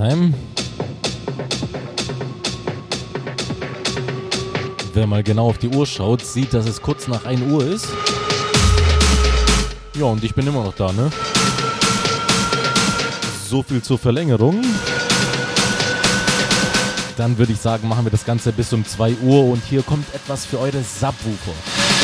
Ja, 0.00 0.06
Hostheim. 0.06 0.34
Wer 4.94 5.06
mal 5.06 5.22
genau 5.22 5.48
auf 5.48 5.58
die 5.58 5.68
Uhr 5.68 5.86
schaut, 5.86 6.24
sieht, 6.24 6.54
dass 6.54 6.66
es 6.66 6.80
kurz 6.80 7.06
nach 7.06 7.24
1 7.24 7.42
Uhr 7.42 7.64
ist. 7.66 7.86
Ja, 9.94 10.06
und 10.06 10.24
ich 10.24 10.34
bin 10.34 10.46
immer 10.46 10.64
noch 10.64 10.74
da, 10.74 10.92
ne? 10.92 11.10
So 13.46 13.62
viel 13.62 13.82
zur 13.82 13.98
Verlängerung. 13.98 14.62
Dann 17.16 17.36
würde 17.36 17.52
ich 17.52 17.60
sagen, 17.60 17.86
machen 17.86 18.06
wir 18.06 18.10
das 18.10 18.24
Ganze 18.24 18.52
bis 18.52 18.72
um 18.72 18.84
2 18.84 19.16
Uhr 19.22 19.44
und 19.44 19.62
hier 19.68 19.82
kommt 19.82 20.12
etwas 20.14 20.46
für 20.46 20.58
eure 20.58 20.82
Subwoofer. 20.82 21.99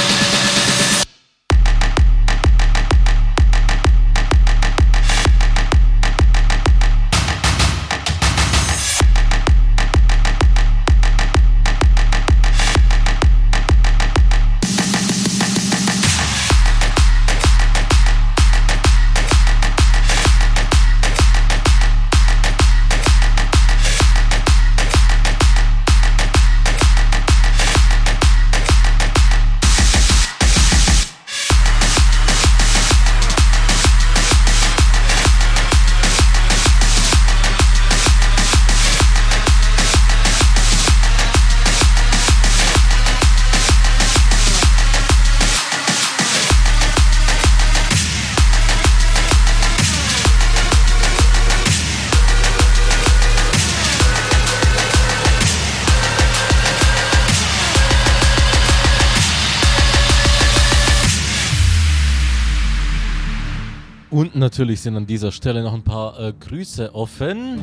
Natürlich 64.47 64.81
sind 64.81 64.97
an 64.97 65.07
dieser 65.07 65.33
Stelle 65.33 65.61
noch 65.61 65.75
ein 65.75 65.83
paar 65.83 66.21
äh, 66.21 66.33
Grüße 66.39 66.95
offen. 66.95 67.61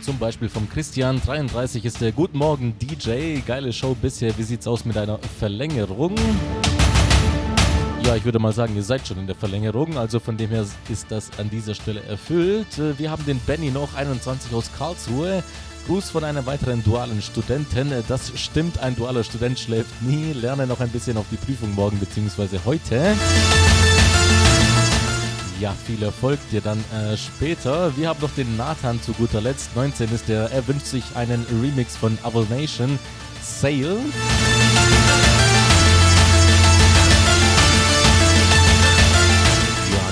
Zum 0.00 0.18
Beispiel 0.18 0.48
vom 0.48 0.68
Christian33 0.72 1.84
ist 1.84 2.00
der 2.00 2.12
Guten 2.12 2.38
Morgen 2.38 2.76
DJ. 2.78 3.40
Geile 3.44 3.72
Show 3.72 3.96
bisher. 4.00 4.38
Wie 4.38 4.44
sieht's 4.44 4.68
aus 4.68 4.84
mit 4.84 4.96
einer 4.96 5.18
Verlängerung? 5.40 6.14
Ja, 8.04 8.14
ich 8.14 8.24
würde 8.24 8.38
mal 8.38 8.52
sagen, 8.52 8.76
ihr 8.76 8.84
seid 8.84 9.08
schon 9.08 9.18
in 9.18 9.26
der 9.26 9.34
Verlängerung. 9.34 9.98
Also 9.98 10.20
von 10.20 10.36
dem 10.36 10.50
her 10.50 10.64
ist 10.88 11.06
das 11.08 11.36
an 11.40 11.50
dieser 11.50 11.74
Stelle 11.74 12.04
erfüllt. 12.04 12.78
Äh, 12.78 12.96
Wir 13.00 13.10
haben 13.10 13.26
den 13.26 13.40
Benny 13.40 13.72
noch 13.72 13.96
21 13.96 14.54
aus 14.54 14.70
Karlsruhe. 14.78 15.42
Gruß 15.86 16.10
von 16.10 16.24
einer 16.24 16.44
weiteren 16.46 16.82
dualen 16.82 17.22
Studentin. 17.22 17.92
Äh, 17.92 18.02
Das 18.08 18.32
stimmt, 18.34 18.78
ein 18.80 18.96
dualer 18.96 19.22
Student 19.22 19.58
schläft 19.58 20.02
nie. 20.02 20.32
Lerne 20.32 20.66
noch 20.66 20.80
ein 20.80 20.88
bisschen 20.88 21.16
auf 21.16 21.26
die 21.30 21.36
Prüfung 21.36 21.74
morgen 21.74 21.98
bzw. 21.98 22.58
heute. 22.64 23.14
Ja, 25.60 25.74
viel 25.86 26.02
Erfolg 26.02 26.38
dir 26.50 26.60
dann 26.60 26.78
äh, 26.92 27.16
später. 27.16 27.96
Wir 27.96 28.08
haben 28.08 28.20
noch 28.20 28.32
den 28.32 28.56
Nathan 28.56 29.00
zu 29.00 29.12
guter 29.12 29.40
Letzt. 29.40 29.74
19 29.76 30.12
ist 30.12 30.28
der. 30.28 30.50
Er 30.50 30.66
wünscht 30.66 30.86
sich 30.86 31.04
einen 31.14 31.46
Remix 31.62 31.96
von 31.96 32.18
Owl 32.24 32.46
Nation. 32.50 32.98
Sale. 33.42 33.98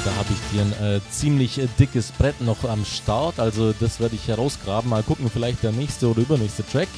Da 0.04 0.14
habe 0.16 0.28
ich 0.30 0.38
dir 0.52 0.62
ein 0.62 0.96
äh, 0.96 1.00
ziemlich 1.10 1.58
äh, 1.58 1.66
dickes 1.78 2.12
Brett 2.12 2.40
noch 2.40 2.64
am 2.64 2.84
Start. 2.84 3.40
Also 3.40 3.72
das 3.72 4.00
werde 4.00 4.14
ich 4.14 4.28
herausgraben. 4.28 4.90
Mal 4.90 5.02
gucken, 5.02 5.30
vielleicht 5.32 5.62
der 5.62 5.72
nächste 5.72 6.10
oder 6.10 6.20
übernächste 6.20 6.66
Track. 6.66 6.88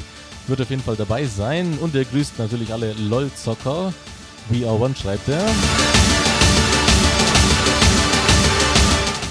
Wird 0.49 0.61
auf 0.61 0.71
jeden 0.71 0.83
Fall 0.83 0.97
dabei 0.97 1.25
sein. 1.25 1.79
Und 1.81 1.95
er 1.95 2.05
grüßt 2.05 2.39
natürlich 2.39 2.73
alle 2.73 2.93
LOL-Zocker. 2.95 3.93
VR1 4.53 4.97
schreibt 4.97 5.29
er. 5.29 5.45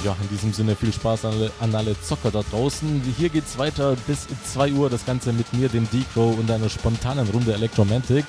Ja, 0.05 0.15
in 0.21 0.29
diesem 0.29 0.53
Sinne 0.53 0.75
viel 0.75 0.93
Spaß 0.93 1.25
an 1.25 1.33
alle, 1.33 1.51
an 1.59 1.75
alle 1.75 1.99
Zocker 1.99 2.31
da 2.31 2.43
draußen. 2.49 3.01
Hier 3.17 3.29
geht's 3.29 3.57
weiter 3.57 3.97
bis 4.07 4.27
2 4.53 4.71
Uhr. 4.71 4.89
Das 4.89 5.05
Ganze 5.05 5.33
mit 5.33 5.51
mir, 5.53 5.67
dem 5.67 5.89
Decro 5.89 6.29
und 6.29 6.49
einer 6.49 6.69
spontanen 6.69 7.27
Runde 7.27 7.53
Electromantic. 7.53 8.25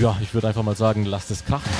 Ja, 0.00 0.16
ich 0.20 0.34
würde 0.34 0.48
einfach 0.48 0.64
mal 0.64 0.76
sagen, 0.76 1.04
lasst 1.04 1.30
es 1.30 1.44
krachen. 1.44 1.70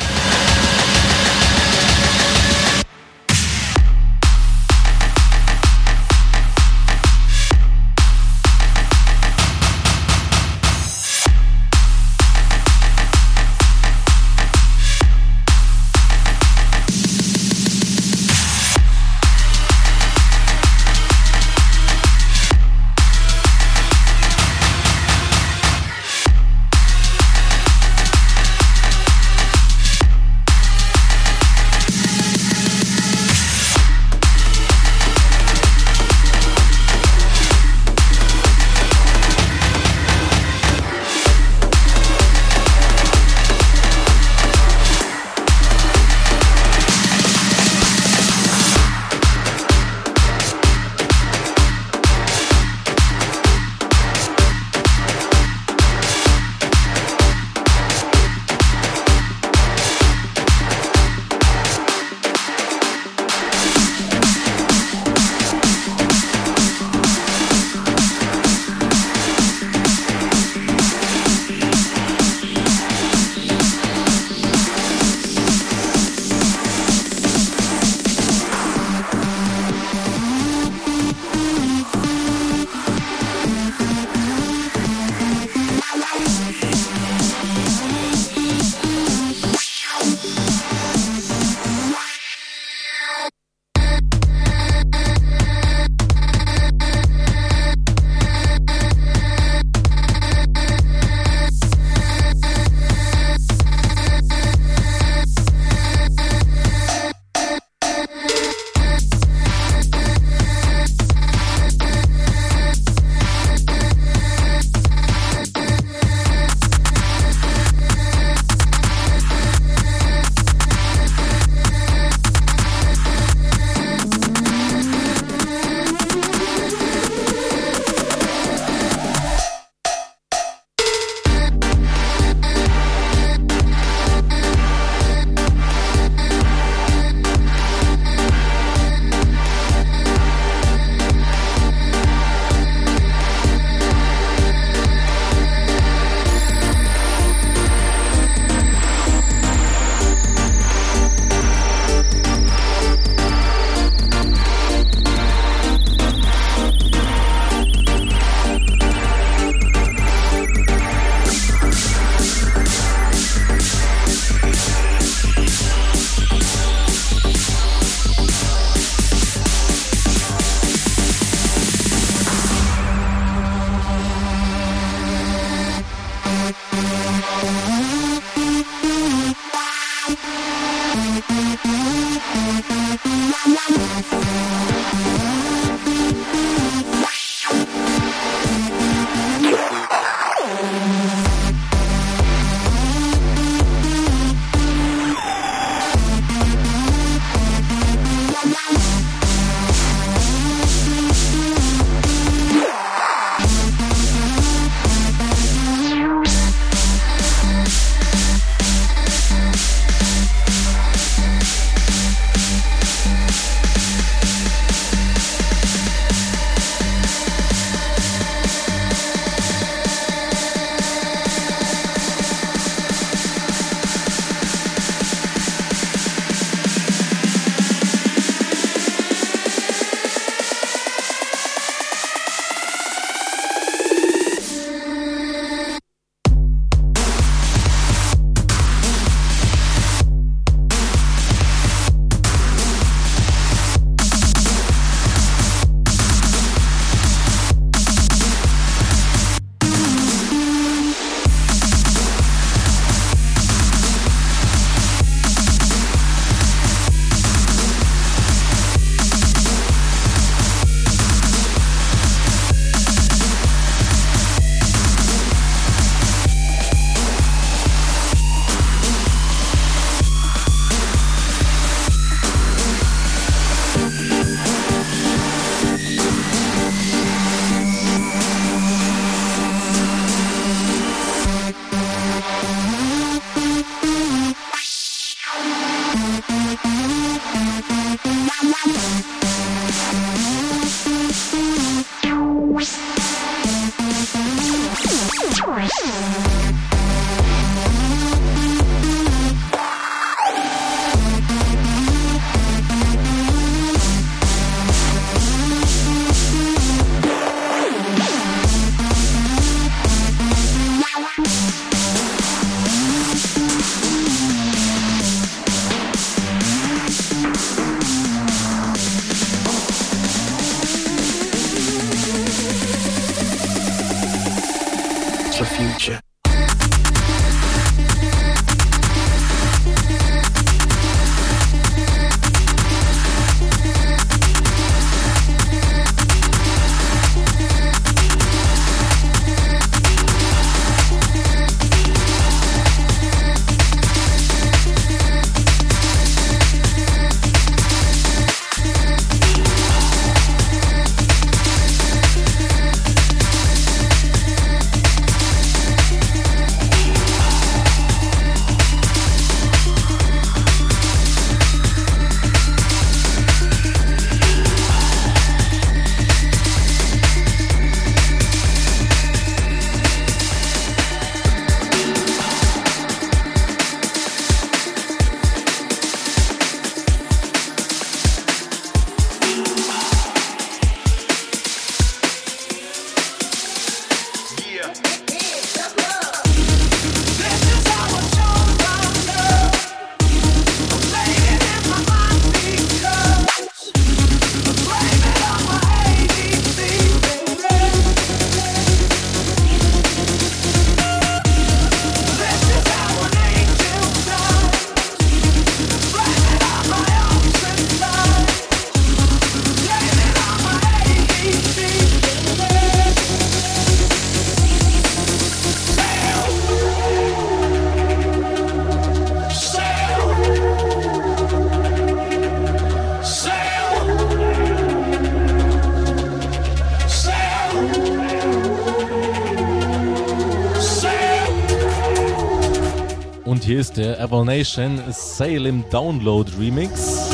Der 433.77 433.99
Evil 434.01 434.25
Nation 434.25 434.81
Salem 434.91 435.65
Download 435.71 436.31
Remix. 436.39 437.11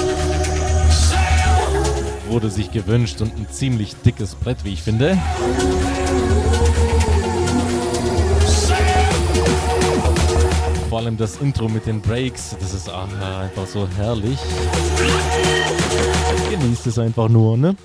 Wurde 2.28 2.50
sich 2.50 2.70
gewünscht 2.70 3.20
und 3.20 3.36
ein 3.36 3.46
ziemlich 3.50 3.94
dickes 4.04 4.34
Brett, 4.34 4.64
wie 4.64 4.72
ich 4.72 4.82
finde. 4.82 5.16
Vor 10.88 10.98
allem 10.98 11.16
das 11.16 11.36
Intro 11.36 11.68
mit 11.68 11.86
den 11.86 12.00
Breaks, 12.00 12.56
das 12.60 12.74
ist 12.74 12.88
einfach 12.88 13.66
so 13.66 13.88
herrlich. 13.96 14.38
Genießt 16.50 16.86
es 16.86 16.98
einfach 16.98 17.28
nur, 17.28 17.56
ne? 17.56 17.76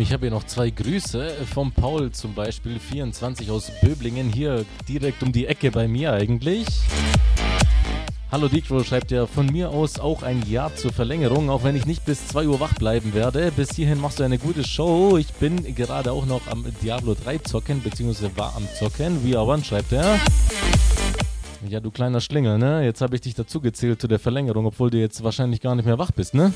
Ich 0.00 0.14
habe 0.14 0.26
hier 0.26 0.30
noch 0.30 0.44
zwei 0.44 0.70
Grüße 0.70 1.30
vom 1.52 1.72
Paul 1.72 2.10
zum 2.10 2.32
Beispiel, 2.32 2.78
24 2.78 3.50
aus 3.50 3.70
Böblingen, 3.82 4.32
hier 4.32 4.64
direkt 4.88 5.22
um 5.22 5.30
die 5.30 5.46
Ecke 5.46 5.70
bei 5.70 5.86
mir 5.88 6.14
eigentlich. 6.14 6.66
Hallo 8.32 8.48
Dicro 8.48 8.82
schreibt 8.82 9.10
ja 9.10 9.26
von 9.26 9.44
mir 9.46 9.68
aus 9.68 9.98
auch 9.98 10.22
ein 10.22 10.42
Ja 10.48 10.74
zur 10.74 10.90
Verlängerung, 10.90 11.50
auch 11.50 11.64
wenn 11.64 11.76
ich 11.76 11.84
nicht 11.84 12.06
bis 12.06 12.28
2 12.28 12.48
Uhr 12.48 12.60
wach 12.60 12.72
bleiben 12.76 13.12
werde. 13.12 13.52
Bis 13.54 13.72
hierhin 13.72 14.00
machst 14.00 14.20
du 14.20 14.24
eine 14.24 14.38
gute 14.38 14.64
Show. 14.64 15.18
Ich 15.18 15.34
bin 15.34 15.74
gerade 15.74 16.12
auch 16.12 16.24
noch 16.24 16.46
am 16.46 16.64
Diablo 16.82 17.14
3 17.14 17.38
zocken, 17.38 17.82
beziehungsweise 17.82 18.34
war 18.38 18.56
am 18.56 18.66
zocken. 18.78 19.22
Wie 19.22 19.36
aber 19.36 19.62
schreibt 19.62 19.92
er. 19.92 20.18
Ja, 21.68 21.78
du 21.78 21.90
kleiner 21.90 22.22
Schlingel, 22.22 22.56
ne? 22.56 22.82
Jetzt 22.84 23.02
habe 23.02 23.16
ich 23.16 23.20
dich 23.20 23.34
dazu 23.34 23.60
gezählt 23.60 24.00
zu 24.00 24.08
der 24.08 24.18
Verlängerung, 24.18 24.64
obwohl 24.64 24.88
du 24.88 24.98
jetzt 24.98 25.22
wahrscheinlich 25.22 25.60
gar 25.60 25.74
nicht 25.74 25.84
mehr 25.84 25.98
wach 25.98 26.10
bist, 26.10 26.32
ne? 26.32 26.54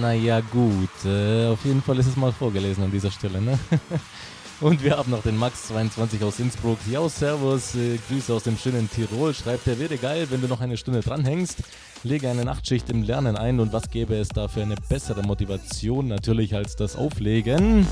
Naja, 0.00 0.40
gut. 0.40 1.04
Äh, 1.04 1.46
auf 1.46 1.64
jeden 1.64 1.82
Fall 1.82 1.98
ist 1.98 2.06
es 2.06 2.16
mal 2.16 2.32
vorgelesen 2.32 2.84
an 2.84 2.90
dieser 2.90 3.10
Stelle, 3.10 3.40
ne? 3.40 3.58
Und 4.60 4.84
wir 4.84 4.98
haben 4.98 5.10
noch 5.10 5.22
den 5.22 5.38
Max22 5.38 6.22
aus 6.22 6.38
Innsbruck. 6.38 6.78
Ja, 6.90 7.08
servus. 7.08 7.74
Äh, 7.76 7.98
Grüße 8.08 8.34
aus 8.34 8.42
dem 8.42 8.58
schönen 8.58 8.90
Tirol. 8.90 9.32
Schreibt, 9.32 9.66
der 9.66 9.78
wäre 9.78 9.96
geil, 9.96 10.26
wenn 10.30 10.42
du 10.42 10.48
noch 10.48 10.60
eine 10.60 10.76
Stunde 10.76 11.00
dranhängst. 11.00 11.62
Lege 12.02 12.28
eine 12.28 12.44
Nachtschicht 12.44 12.90
im 12.90 13.02
Lernen 13.02 13.36
ein 13.36 13.58
und 13.58 13.72
was 13.72 13.90
gäbe 13.90 14.16
es 14.16 14.28
da 14.28 14.48
für 14.48 14.62
eine 14.62 14.74
bessere 14.88 15.22
Motivation 15.22 16.08
natürlich 16.08 16.54
als 16.54 16.76
das 16.76 16.96
Auflegen? 16.96 17.86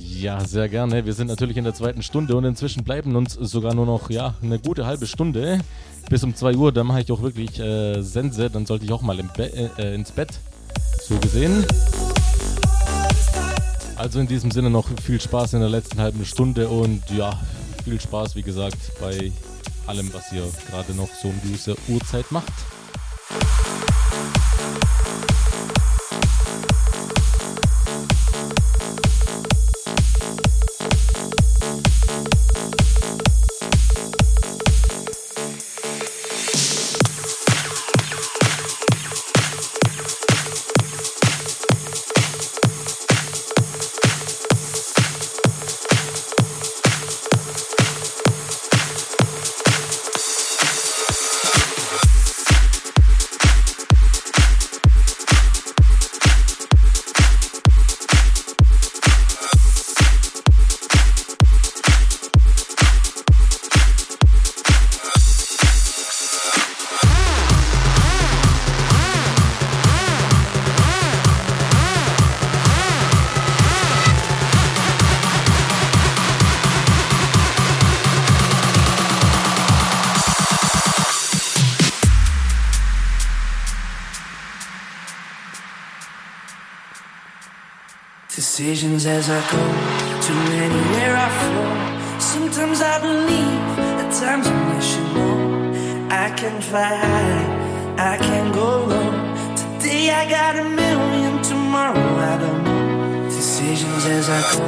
Ja, 0.00 0.44
sehr 0.44 0.68
gerne. 0.68 1.06
Wir 1.06 1.12
sind 1.12 1.28
natürlich 1.28 1.56
in 1.56 1.62
der 1.62 1.74
zweiten 1.74 2.02
Stunde 2.02 2.34
und 2.34 2.44
inzwischen 2.44 2.82
bleiben 2.82 3.14
uns 3.14 3.34
sogar 3.34 3.74
nur 3.74 3.86
noch 3.86 4.10
ja, 4.10 4.34
eine 4.42 4.58
gute 4.58 4.84
halbe 4.84 5.06
Stunde 5.06 5.60
bis 6.08 6.24
um 6.24 6.34
2 6.34 6.56
Uhr. 6.56 6.72
Dann 6.72 6.86
mache 6.86 7.00
ich 7.00 7.12
auch 7.12 7.22
wirklich 7.22 7.58
äh, 7.58 8.00
Sense. 8.02 8.50
Dann 8.50 8.66
sollte 8.66 8.84
ich 8.84 8.92
auch 8.92 9.02
mal 9.02 9.16
Be 9.36 9.70
äh, 9.78 9.94
ins 9.94 10.10
Bett. 10.10 10.30
So 11.00 11.18
gesehen. 11.18 11.64
Also 13.96 14.20
in 14.20 14.28
diesem 14.28 14.50
Sinne 14.50 14.70
noch 14.70 14.86
viel 15.02 15.20
Spaß 15.20 15.54
in 15.54 15.60
der 15.60 15.68
letzten 15.68 16.00
halben 16.00 16.24
Stunde 16.24 16.68
und 16.68 17.02
ja, 17.10 17.38
viel 17.84 18.00
Spaß, 18.00 18.36
wie 18.36 18.42
gesagt, 18.42 18.78
bei 19.00 19.32
allem, 19.86 20.12
was 20.12 20.30
ihr 20.32 20.44
gerade 20.70 20.94
noch 20.94 21.08
so 21.20 21.28
um 21.28 21.40
diese 21.42 21.74
Uhrzeit 21.88 22.30
macht. 22.30 22.52
Decisions 88.48 89.04
as 89.04 89.28
I 89.28 89.40
go 89.52 89.64
to 90.26 90.32
anywhere 90.66 91.14
I 91.14 91.28
flow. 91.38 92.18
Sometimes 92.18 92.80
I 92.80 92.98
believe, 92.98 93.78
at 94.00 94.10
times 94.10 94.46
I 94.46 94.74
wish 94.74 94.96
you 94.96 95.04
know. 95.14 96.08
I 96.10 96.30
can 96.30 96.58
fly 96.62 96.94
high, 97.04 98.14
I 98.14 98.16
can 98.16 98.50
go 98.52 98.86
low. 98.86 99.10
Today 99.54 100.10
I 100.10 100.30
got 100.30 100.56
a 100.56 100.64
million, 100.64 101.42
tomorrow 101.42 102.00
I 102.32 102.38
don't 102.38 102.64
know. 102.64 103.24
Decisions 103.28 104.06
as 104.06 104.30
I 104.30 104.40
go 104.56 104.64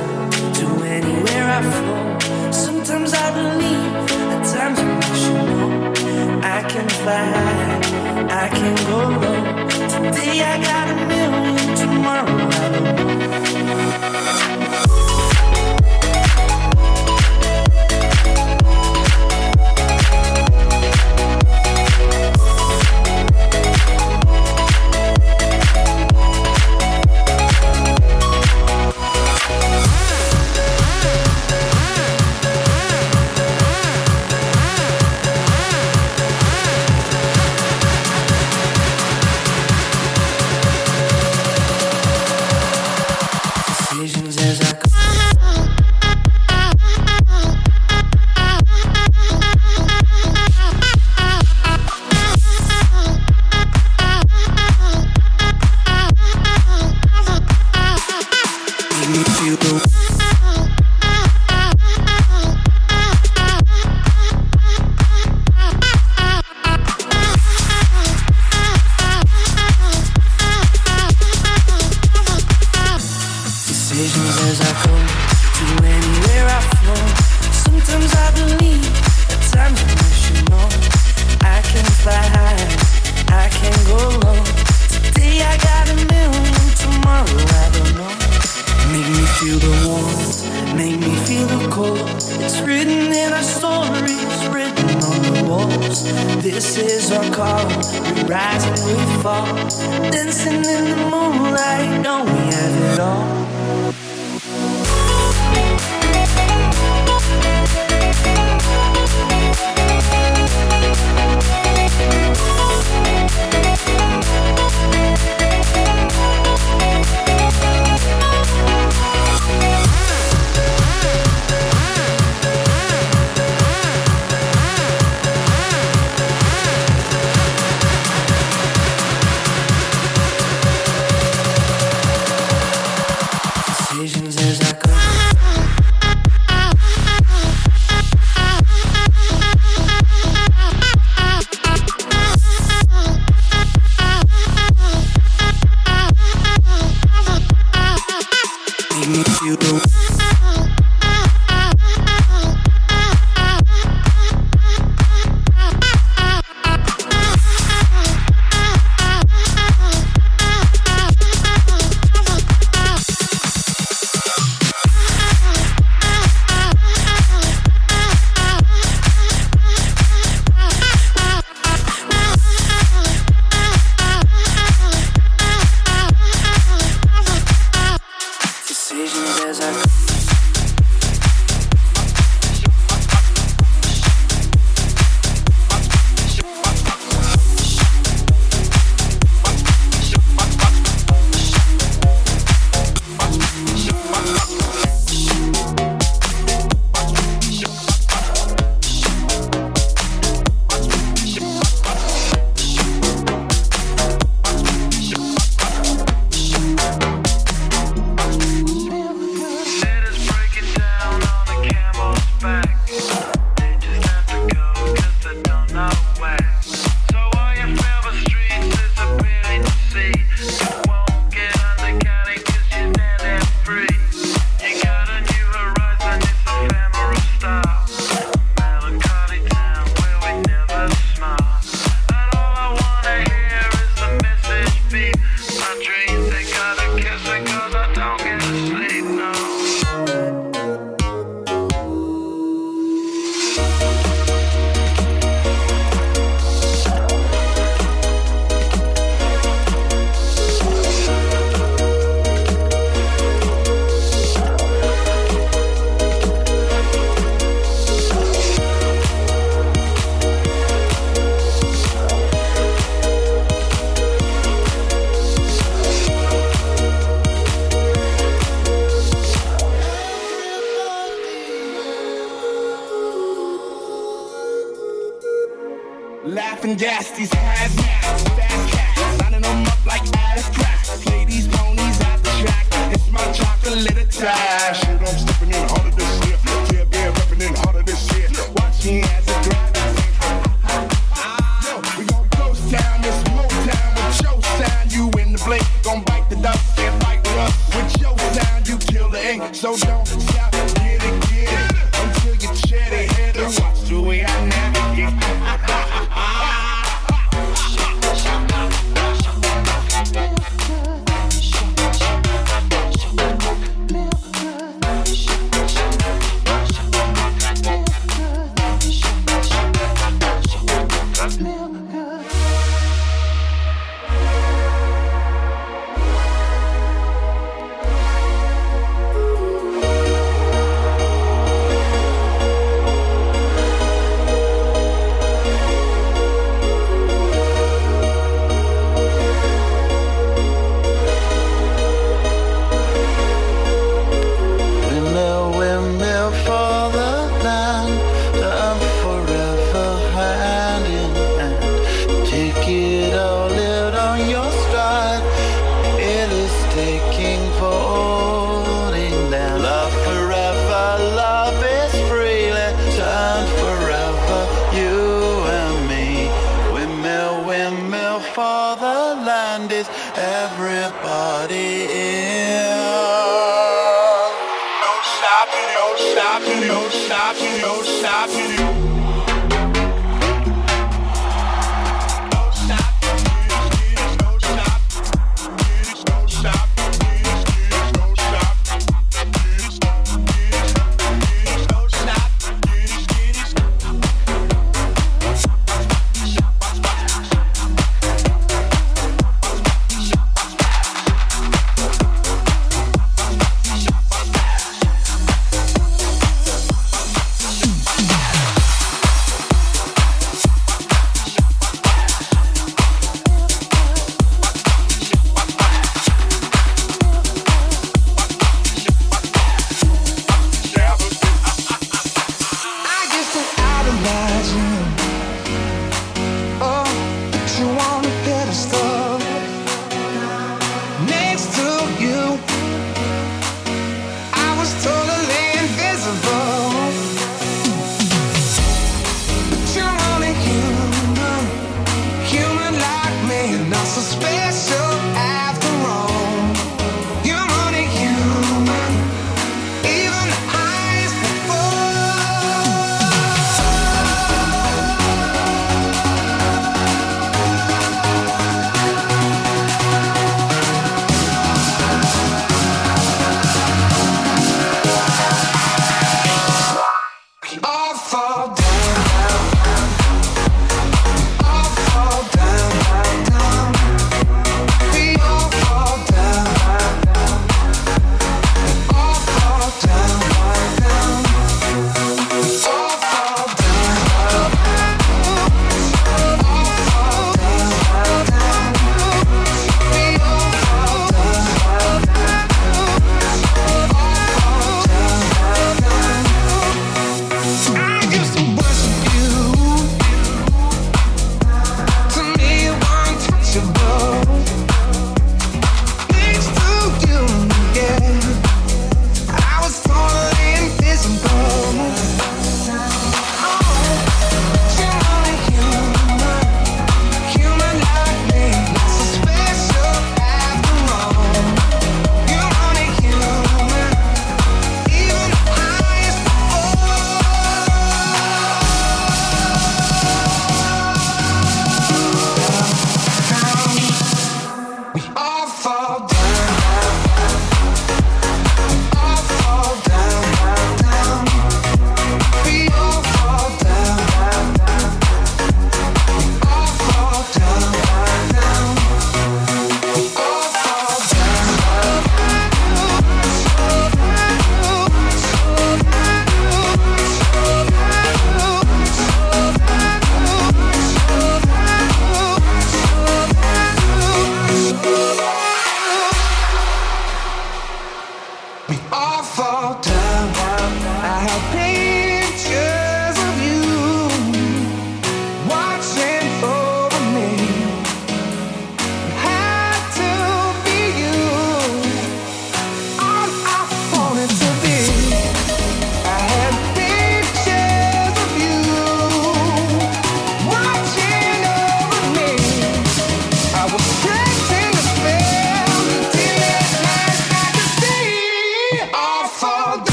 to 0.59 0.67
anywhere 0.85 1.47
I 1.49 1.61
flow. 1.79 2.53
Sometimes 2.53 3.15
I 3.15 3.29
believe, 3.33 3.93
at 4.35 4.43
times 4.55 4.79
I 4.79 4.89
wish 5.01 5.23
you 5.25 5.39
know. 5.49 6.41
I 6.43 6.63
can 6.69 6.89
fly 7.01 7.25
high, 7.35 8.45
I 8.45 8.49
can 8.51 8.77
go 8.91 8.99
low. 9.23 9.41
Today 9.89 10.43
I 10.43 10.63
got 10.69 10.87
a 10.93 10.97
million, 11.09 11.77
tomorrow 11.77 12.60
Thank 12.83 14.45
you. 14.45 14.50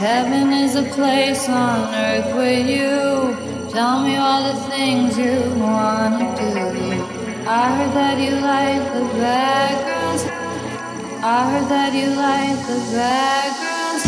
Heaven 0.00 0.50
is 0.50 0.76
a 0.76 0.84
place 0.96 1.46
on 1.46 1.94
earth 1.94 2.34
where 2.34 2.58
you. 2.58 3.36
Tell 3.70 4.02
me 4.02 4.16
all 4.16 4.42
the 4.50 4.58
things 4.70 5.18
you 5.18 5.36
wanna 5.60 6.34
do. 6.40 6.56
I 7.46 7.64
heard 7.76 7.92
that 7.92 8.16
you 8.18 8.32
like 8.40 8.82
the 8.94 9.04
bad 9.20 9.76
girls. 9.84 10.22
I 11.22 11.40
heard 11.50 11.68
that 11.68 11.92
you 11.92 12.08
like 12.16 12.58
the 12.70 12.80
bad 12.96 13.50
girls. 13.60 14.02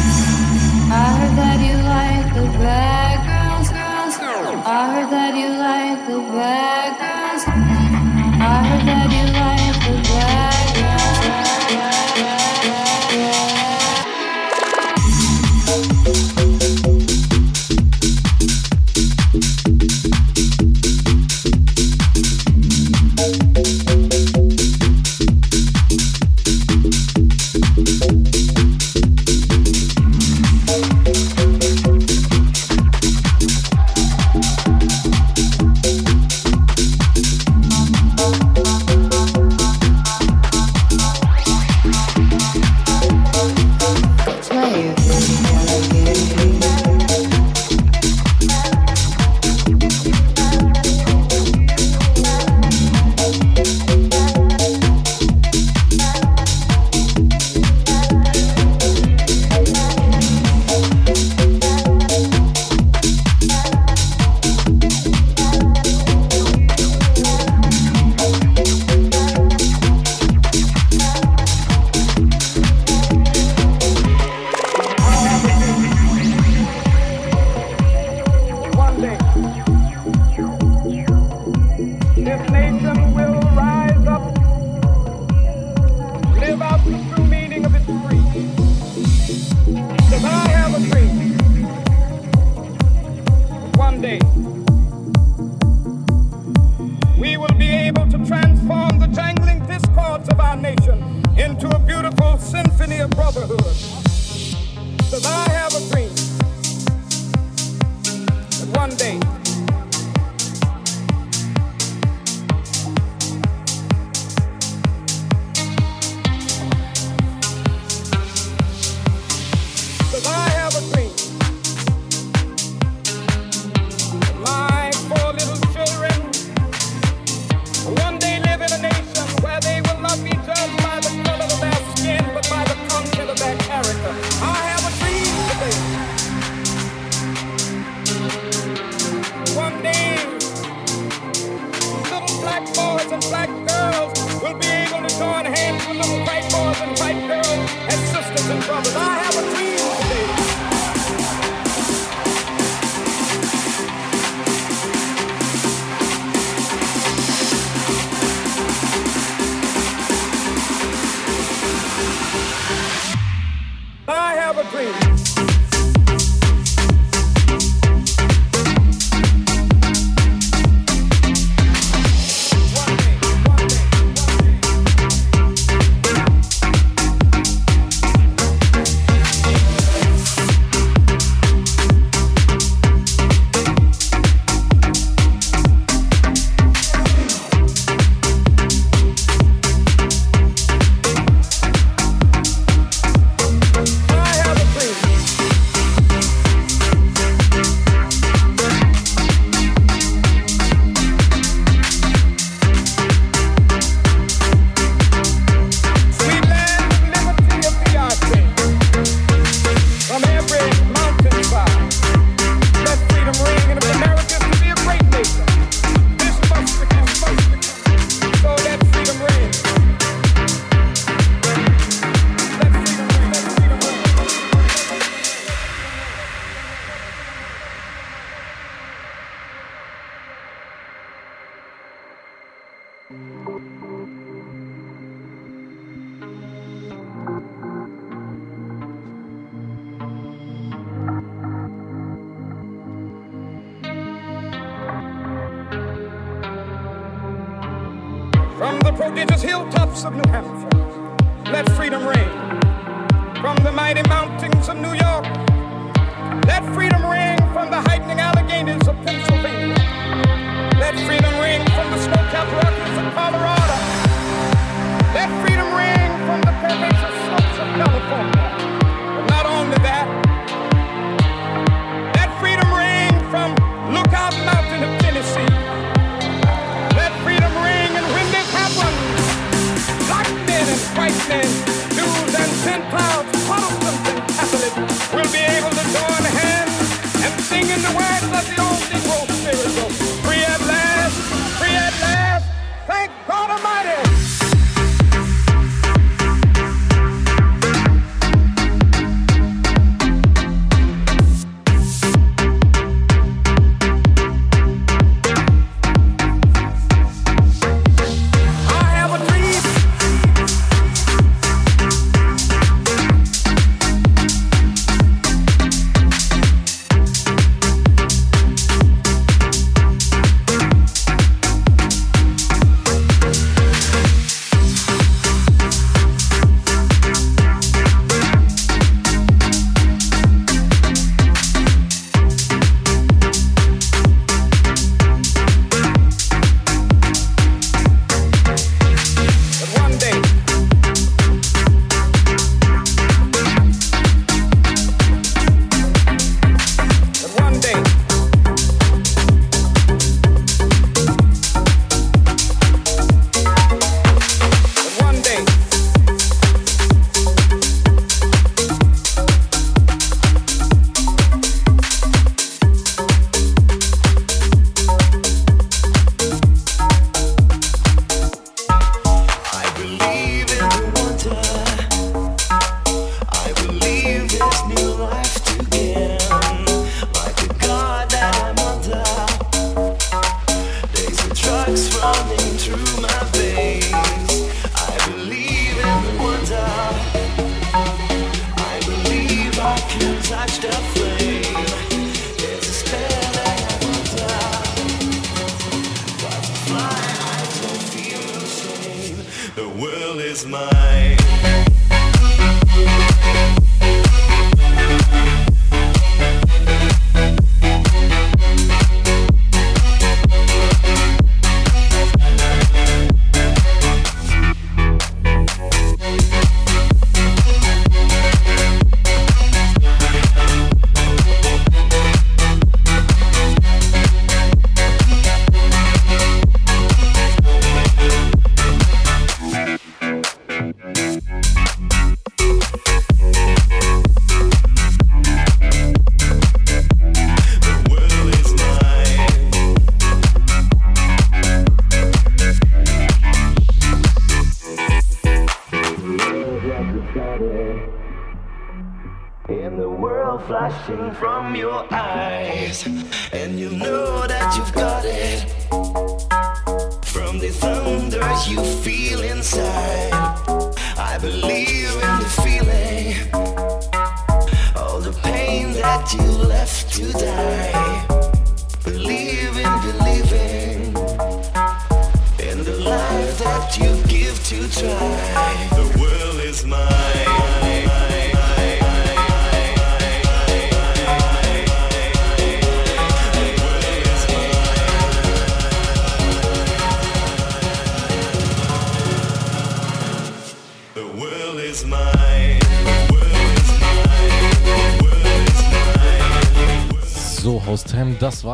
I 0.90 1.06
heard 1.18 1.36
that 1.36 1.60
you 1.60 1.76
like 1.94 2.26
the 2.38 2.46
bad 2.58 3.18
girls. 3.28 3.68
girls. 3.68 4.64
I 4.64 4.94
heard 4.94 5.10
that 5.12 5.34
you 5.36 5.48
like 5.68 6.06
the 6.08 6.20
bad 6.32 6.91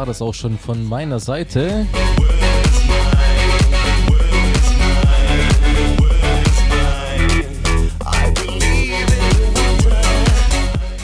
das 0.08 0.22
auch 0.22 0.32
schon 0.32 0.58
von 0.58 0.82
meiner 0.84 1.20
Seite. 1.20 1.86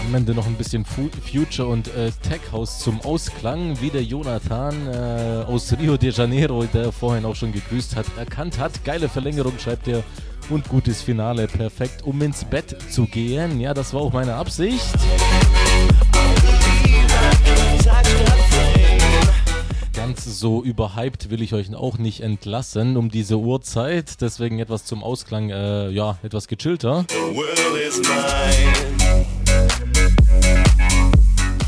Am 0.06 0.14
Ende 0.14 0.32
noch 0.32 0.46
ein 0.46 0.54
bisschen 0.54 0.86
Future 0.86 1.68
und 1.68 1.88
äh, 1.88 2.12
Tech 2.22 2.40
House 2.50 2.78
zum 2.78 3.00
Ausklang, 3.02 3.78
wie 3.82 3.90
der 3.90 4.02
Jonathan 4.02 4.74
äh, 4.86 5.44
aus 5.46 5.76
Rio 5.78 5.98
de 5.98 6.10
Janeiro, 6.10 6.64
der 6.64 6.90
vorhin 6.90 7.26
auch 7.26 7.36
schon 7.36 7.52
gegrüßt 7.52 7.96
hat, 7.96 8.06
erkannt 8.16 8.58
hat. 8.58 8.84
Geile 8.84 9.10
Verlängerung, 9.10 9.52
schreibt 9.58 9.86
er. 9.86 10.02
Und 10.50 10.68
gutes 10.68 11.02
Finale, 11.02 11.46
perfekt, 11.46 12.02
um 12.04 12.20
ins 12.22 12.44
Bett 12.44 12.76
zu 12.90 13.06
gehen. 13.06 13.60
Ja, 13.60 13.74
das 13.74 13.92
war 13.92 14.02
auch 14.02 14.12
meine 14.12 14.34
Absicht. 14.34 14.94
so 20.34 20.62
überhyped 20.62 21.30
will 21.30 21.40
ich 21.40 21.54
euch 21.54 21.74
auch 21.74 21.96
nicht 21.98 22.20
entlassen 22.20 22.96
um 22.96 23.10
diese 23.10 23.38
Uhrzeit. 23.38 24.20
Deswegen 24.20 24.58
etwas 24.58 24.84
zum 24.84 25.02
Ausklang, 25.02 25.50
äh, 25.50 25.88
ja, 25.90 26.18
etwas 26.22 26.48
gechillter. 26.48 27.06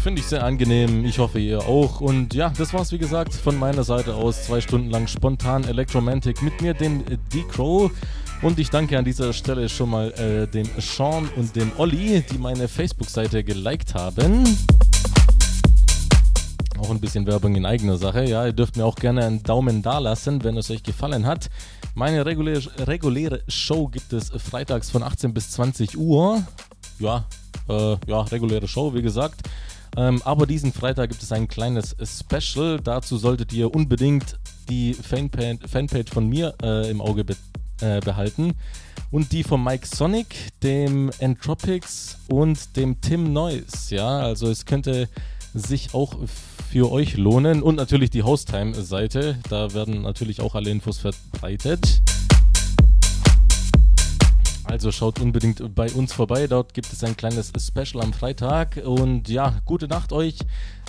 Finde 0.03 0.21
ich 0.21 0.27
sehr 0.27 0.45
angenehm. 0.45 1.05
Ich 1.05 1.19
hoffe, 1.19 1.39
ihr 1.39 1.61
auch. 1.61 2.01
Und 2.01 2.35
ja, 2.35 2.53
das 2.57 2.75
war's, 2.75 2.93
wie 2.93 2.99
gesagt, 2.99 3.35
von 3.35 3.59
meiner 3.59 3.85
Seite 3.85 4.15
aus. 4.15 4.45
Zwei 4.45 4.61
Stunden 4.61 4.91
lang 4.91 5.07
spontan 5.07 5.65
Electromantic 5.65 6.43
mit 6.43 6.61
mir, 6.61 6.75
dem 6.75 7.05
D-Crow. 7.33 7.91
Und 8.43 8.59
ich 8.59 8.71
danke 8.71 8.99
an 8.99 9.05
dieser 9.05 9.33
Stelle 9.33 9.69
schon 9.69 9.91
mal 9.91 10.11
äh, 10.13 10.47
dem 10.47 10.69
Sean 10.79 11.29
und 11.37 11.57
dem 11.57 11.73
Olli, 11.79 12.23
die 12.31 12.39
meine 12.39 12.69
Facebook-Seite 12.69 13.43
geliked 13.43 13.95
haben. 13.95 14.45
Auch 16.79 16.91
ein 16.91 17.01
bisschen 17.01 17.27
Werbung 17.27 17.55
in 17.57 17.65
eigener 17.65 17.97
Sache. 17.97 18.25
Ja, 18.29 18.45
ihr 18.45 18.53
dürft 18.53 18.77
mir 18.77 18.85
auch 18.85 18.97
gerne 18.97 19.25
einen 19.25 19.43
Daumen 19.43 19.83
da 19.83 19.99
lassen, 19.99 20.45
wenn 20.45 20.57
es 20.57 20.71
euch 20.71 20.83
gefallen 20.83 21.27
hat. 21.27 21.49
Meine 21.95 22.27
reguläre, 22.27 22.69
reguläre 22.87 23.43
Show 23.49 23.89
gibt 23.89 24.13
es 24.13 24.29
freitags 24.31 24.91
von 24.91 25.03
18 25.03 25.33
bis 25.33 25.51
20 25.53 25.97
Uhr. 25.97 26.43
Ja, 26.99 27.25
äh, 27.69 27.97
ja, 28.07 28.21
reguläre 28.21 28.69
Show, 28.69 28.95
wie 28.95 29.03
gesagt. 29.03 29.41
Ähm, 29.97 30.21
aber 30.25 30.47
diesen 30.47 30.73
Freitag 30.73 31.09
gibt 31.09 31.23
es 31.23 31.33
ein 31.33 31.49
kleines 31.49 31.97
Special. 32.03 32.79
Dazu 32.83 33.17
solltet 33.17 33.53
ihr 33.55 33.75
unbedingt 33.75 34.39
die 34.69 34.93
Fanpage, 34.93 35.67
Fanpage 35.67 36.13
von 36.13 36.29
mir 36.29 36.55
äh, 36.63 36.91
im 36.91 37.01
Auge 37.01 37.25
be 37.25 37.37
äh, 37.81 38.01
behalten. 38.01 38.55
Und 39.11 39.33
die 39.33 39.45
von 39.45 39.63
Mike 39.63 39.87
Sonic, 39.87 40.51
dem 40.63 41.11
Entropics 41.21 42.19
und 42.29 42.77
dem 42.77 43.01
Tim 43.01 43.33
Noise. 43.33 43.95
Ja, 43.95 44.19
also 44.19 44.51
es 44.51 44.67
könnte 44.67 45.09
sich 45.57 45.95
auch 45.95 46.15
für 46.71 46.91
euch 46.91 47.17
lohnen. 47.17 47.63
Und 47.63 47.77
natürlich 47.77 48.11
die 48.11 48.23
Hostime-Seite, 48.23 49.39
da 49.49 49.73
werden 49.75 50.03
natürlich 50.03 50.41
auch 50.41 50.55
alle 50.55 50.71
Infos 50.71 50.99
verbreitet. 50.99 52.03
Also 54.65 54.91
schaut 54.91 55.21
unbedingt 55.21 55.75
bei 55.75 55.91
uns 55.93 56.13
vorbei. 56.13 56.47
Dort 56.49 56.75
gibt 56.75 56.93
es 56.93 57.03
ein 57.05 57.17
kleines 57.17 57.53
Special 57.59 58.03
am 58.03 58.13
Freitag. 58.13 58.83
Und 58.85 59.29
ja, 59.29 59.61
gute 59.65 59.89
Nacht 59.89 60.13
euch. 60.13 60.39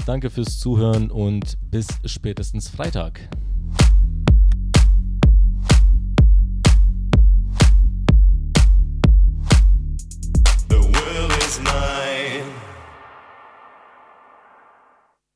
Danke 0.06 0.30
fürs 0.30 0.60
Zuhören 0.60 1.12
und 1.12 1.58
bis 1.70 1.88
spätestens 2.06 2.70
Freitag. 2.70 3.30
The 10.70 10.76
world 10.76 11.44
is 11.44 11.60
mine. 11.60 12.07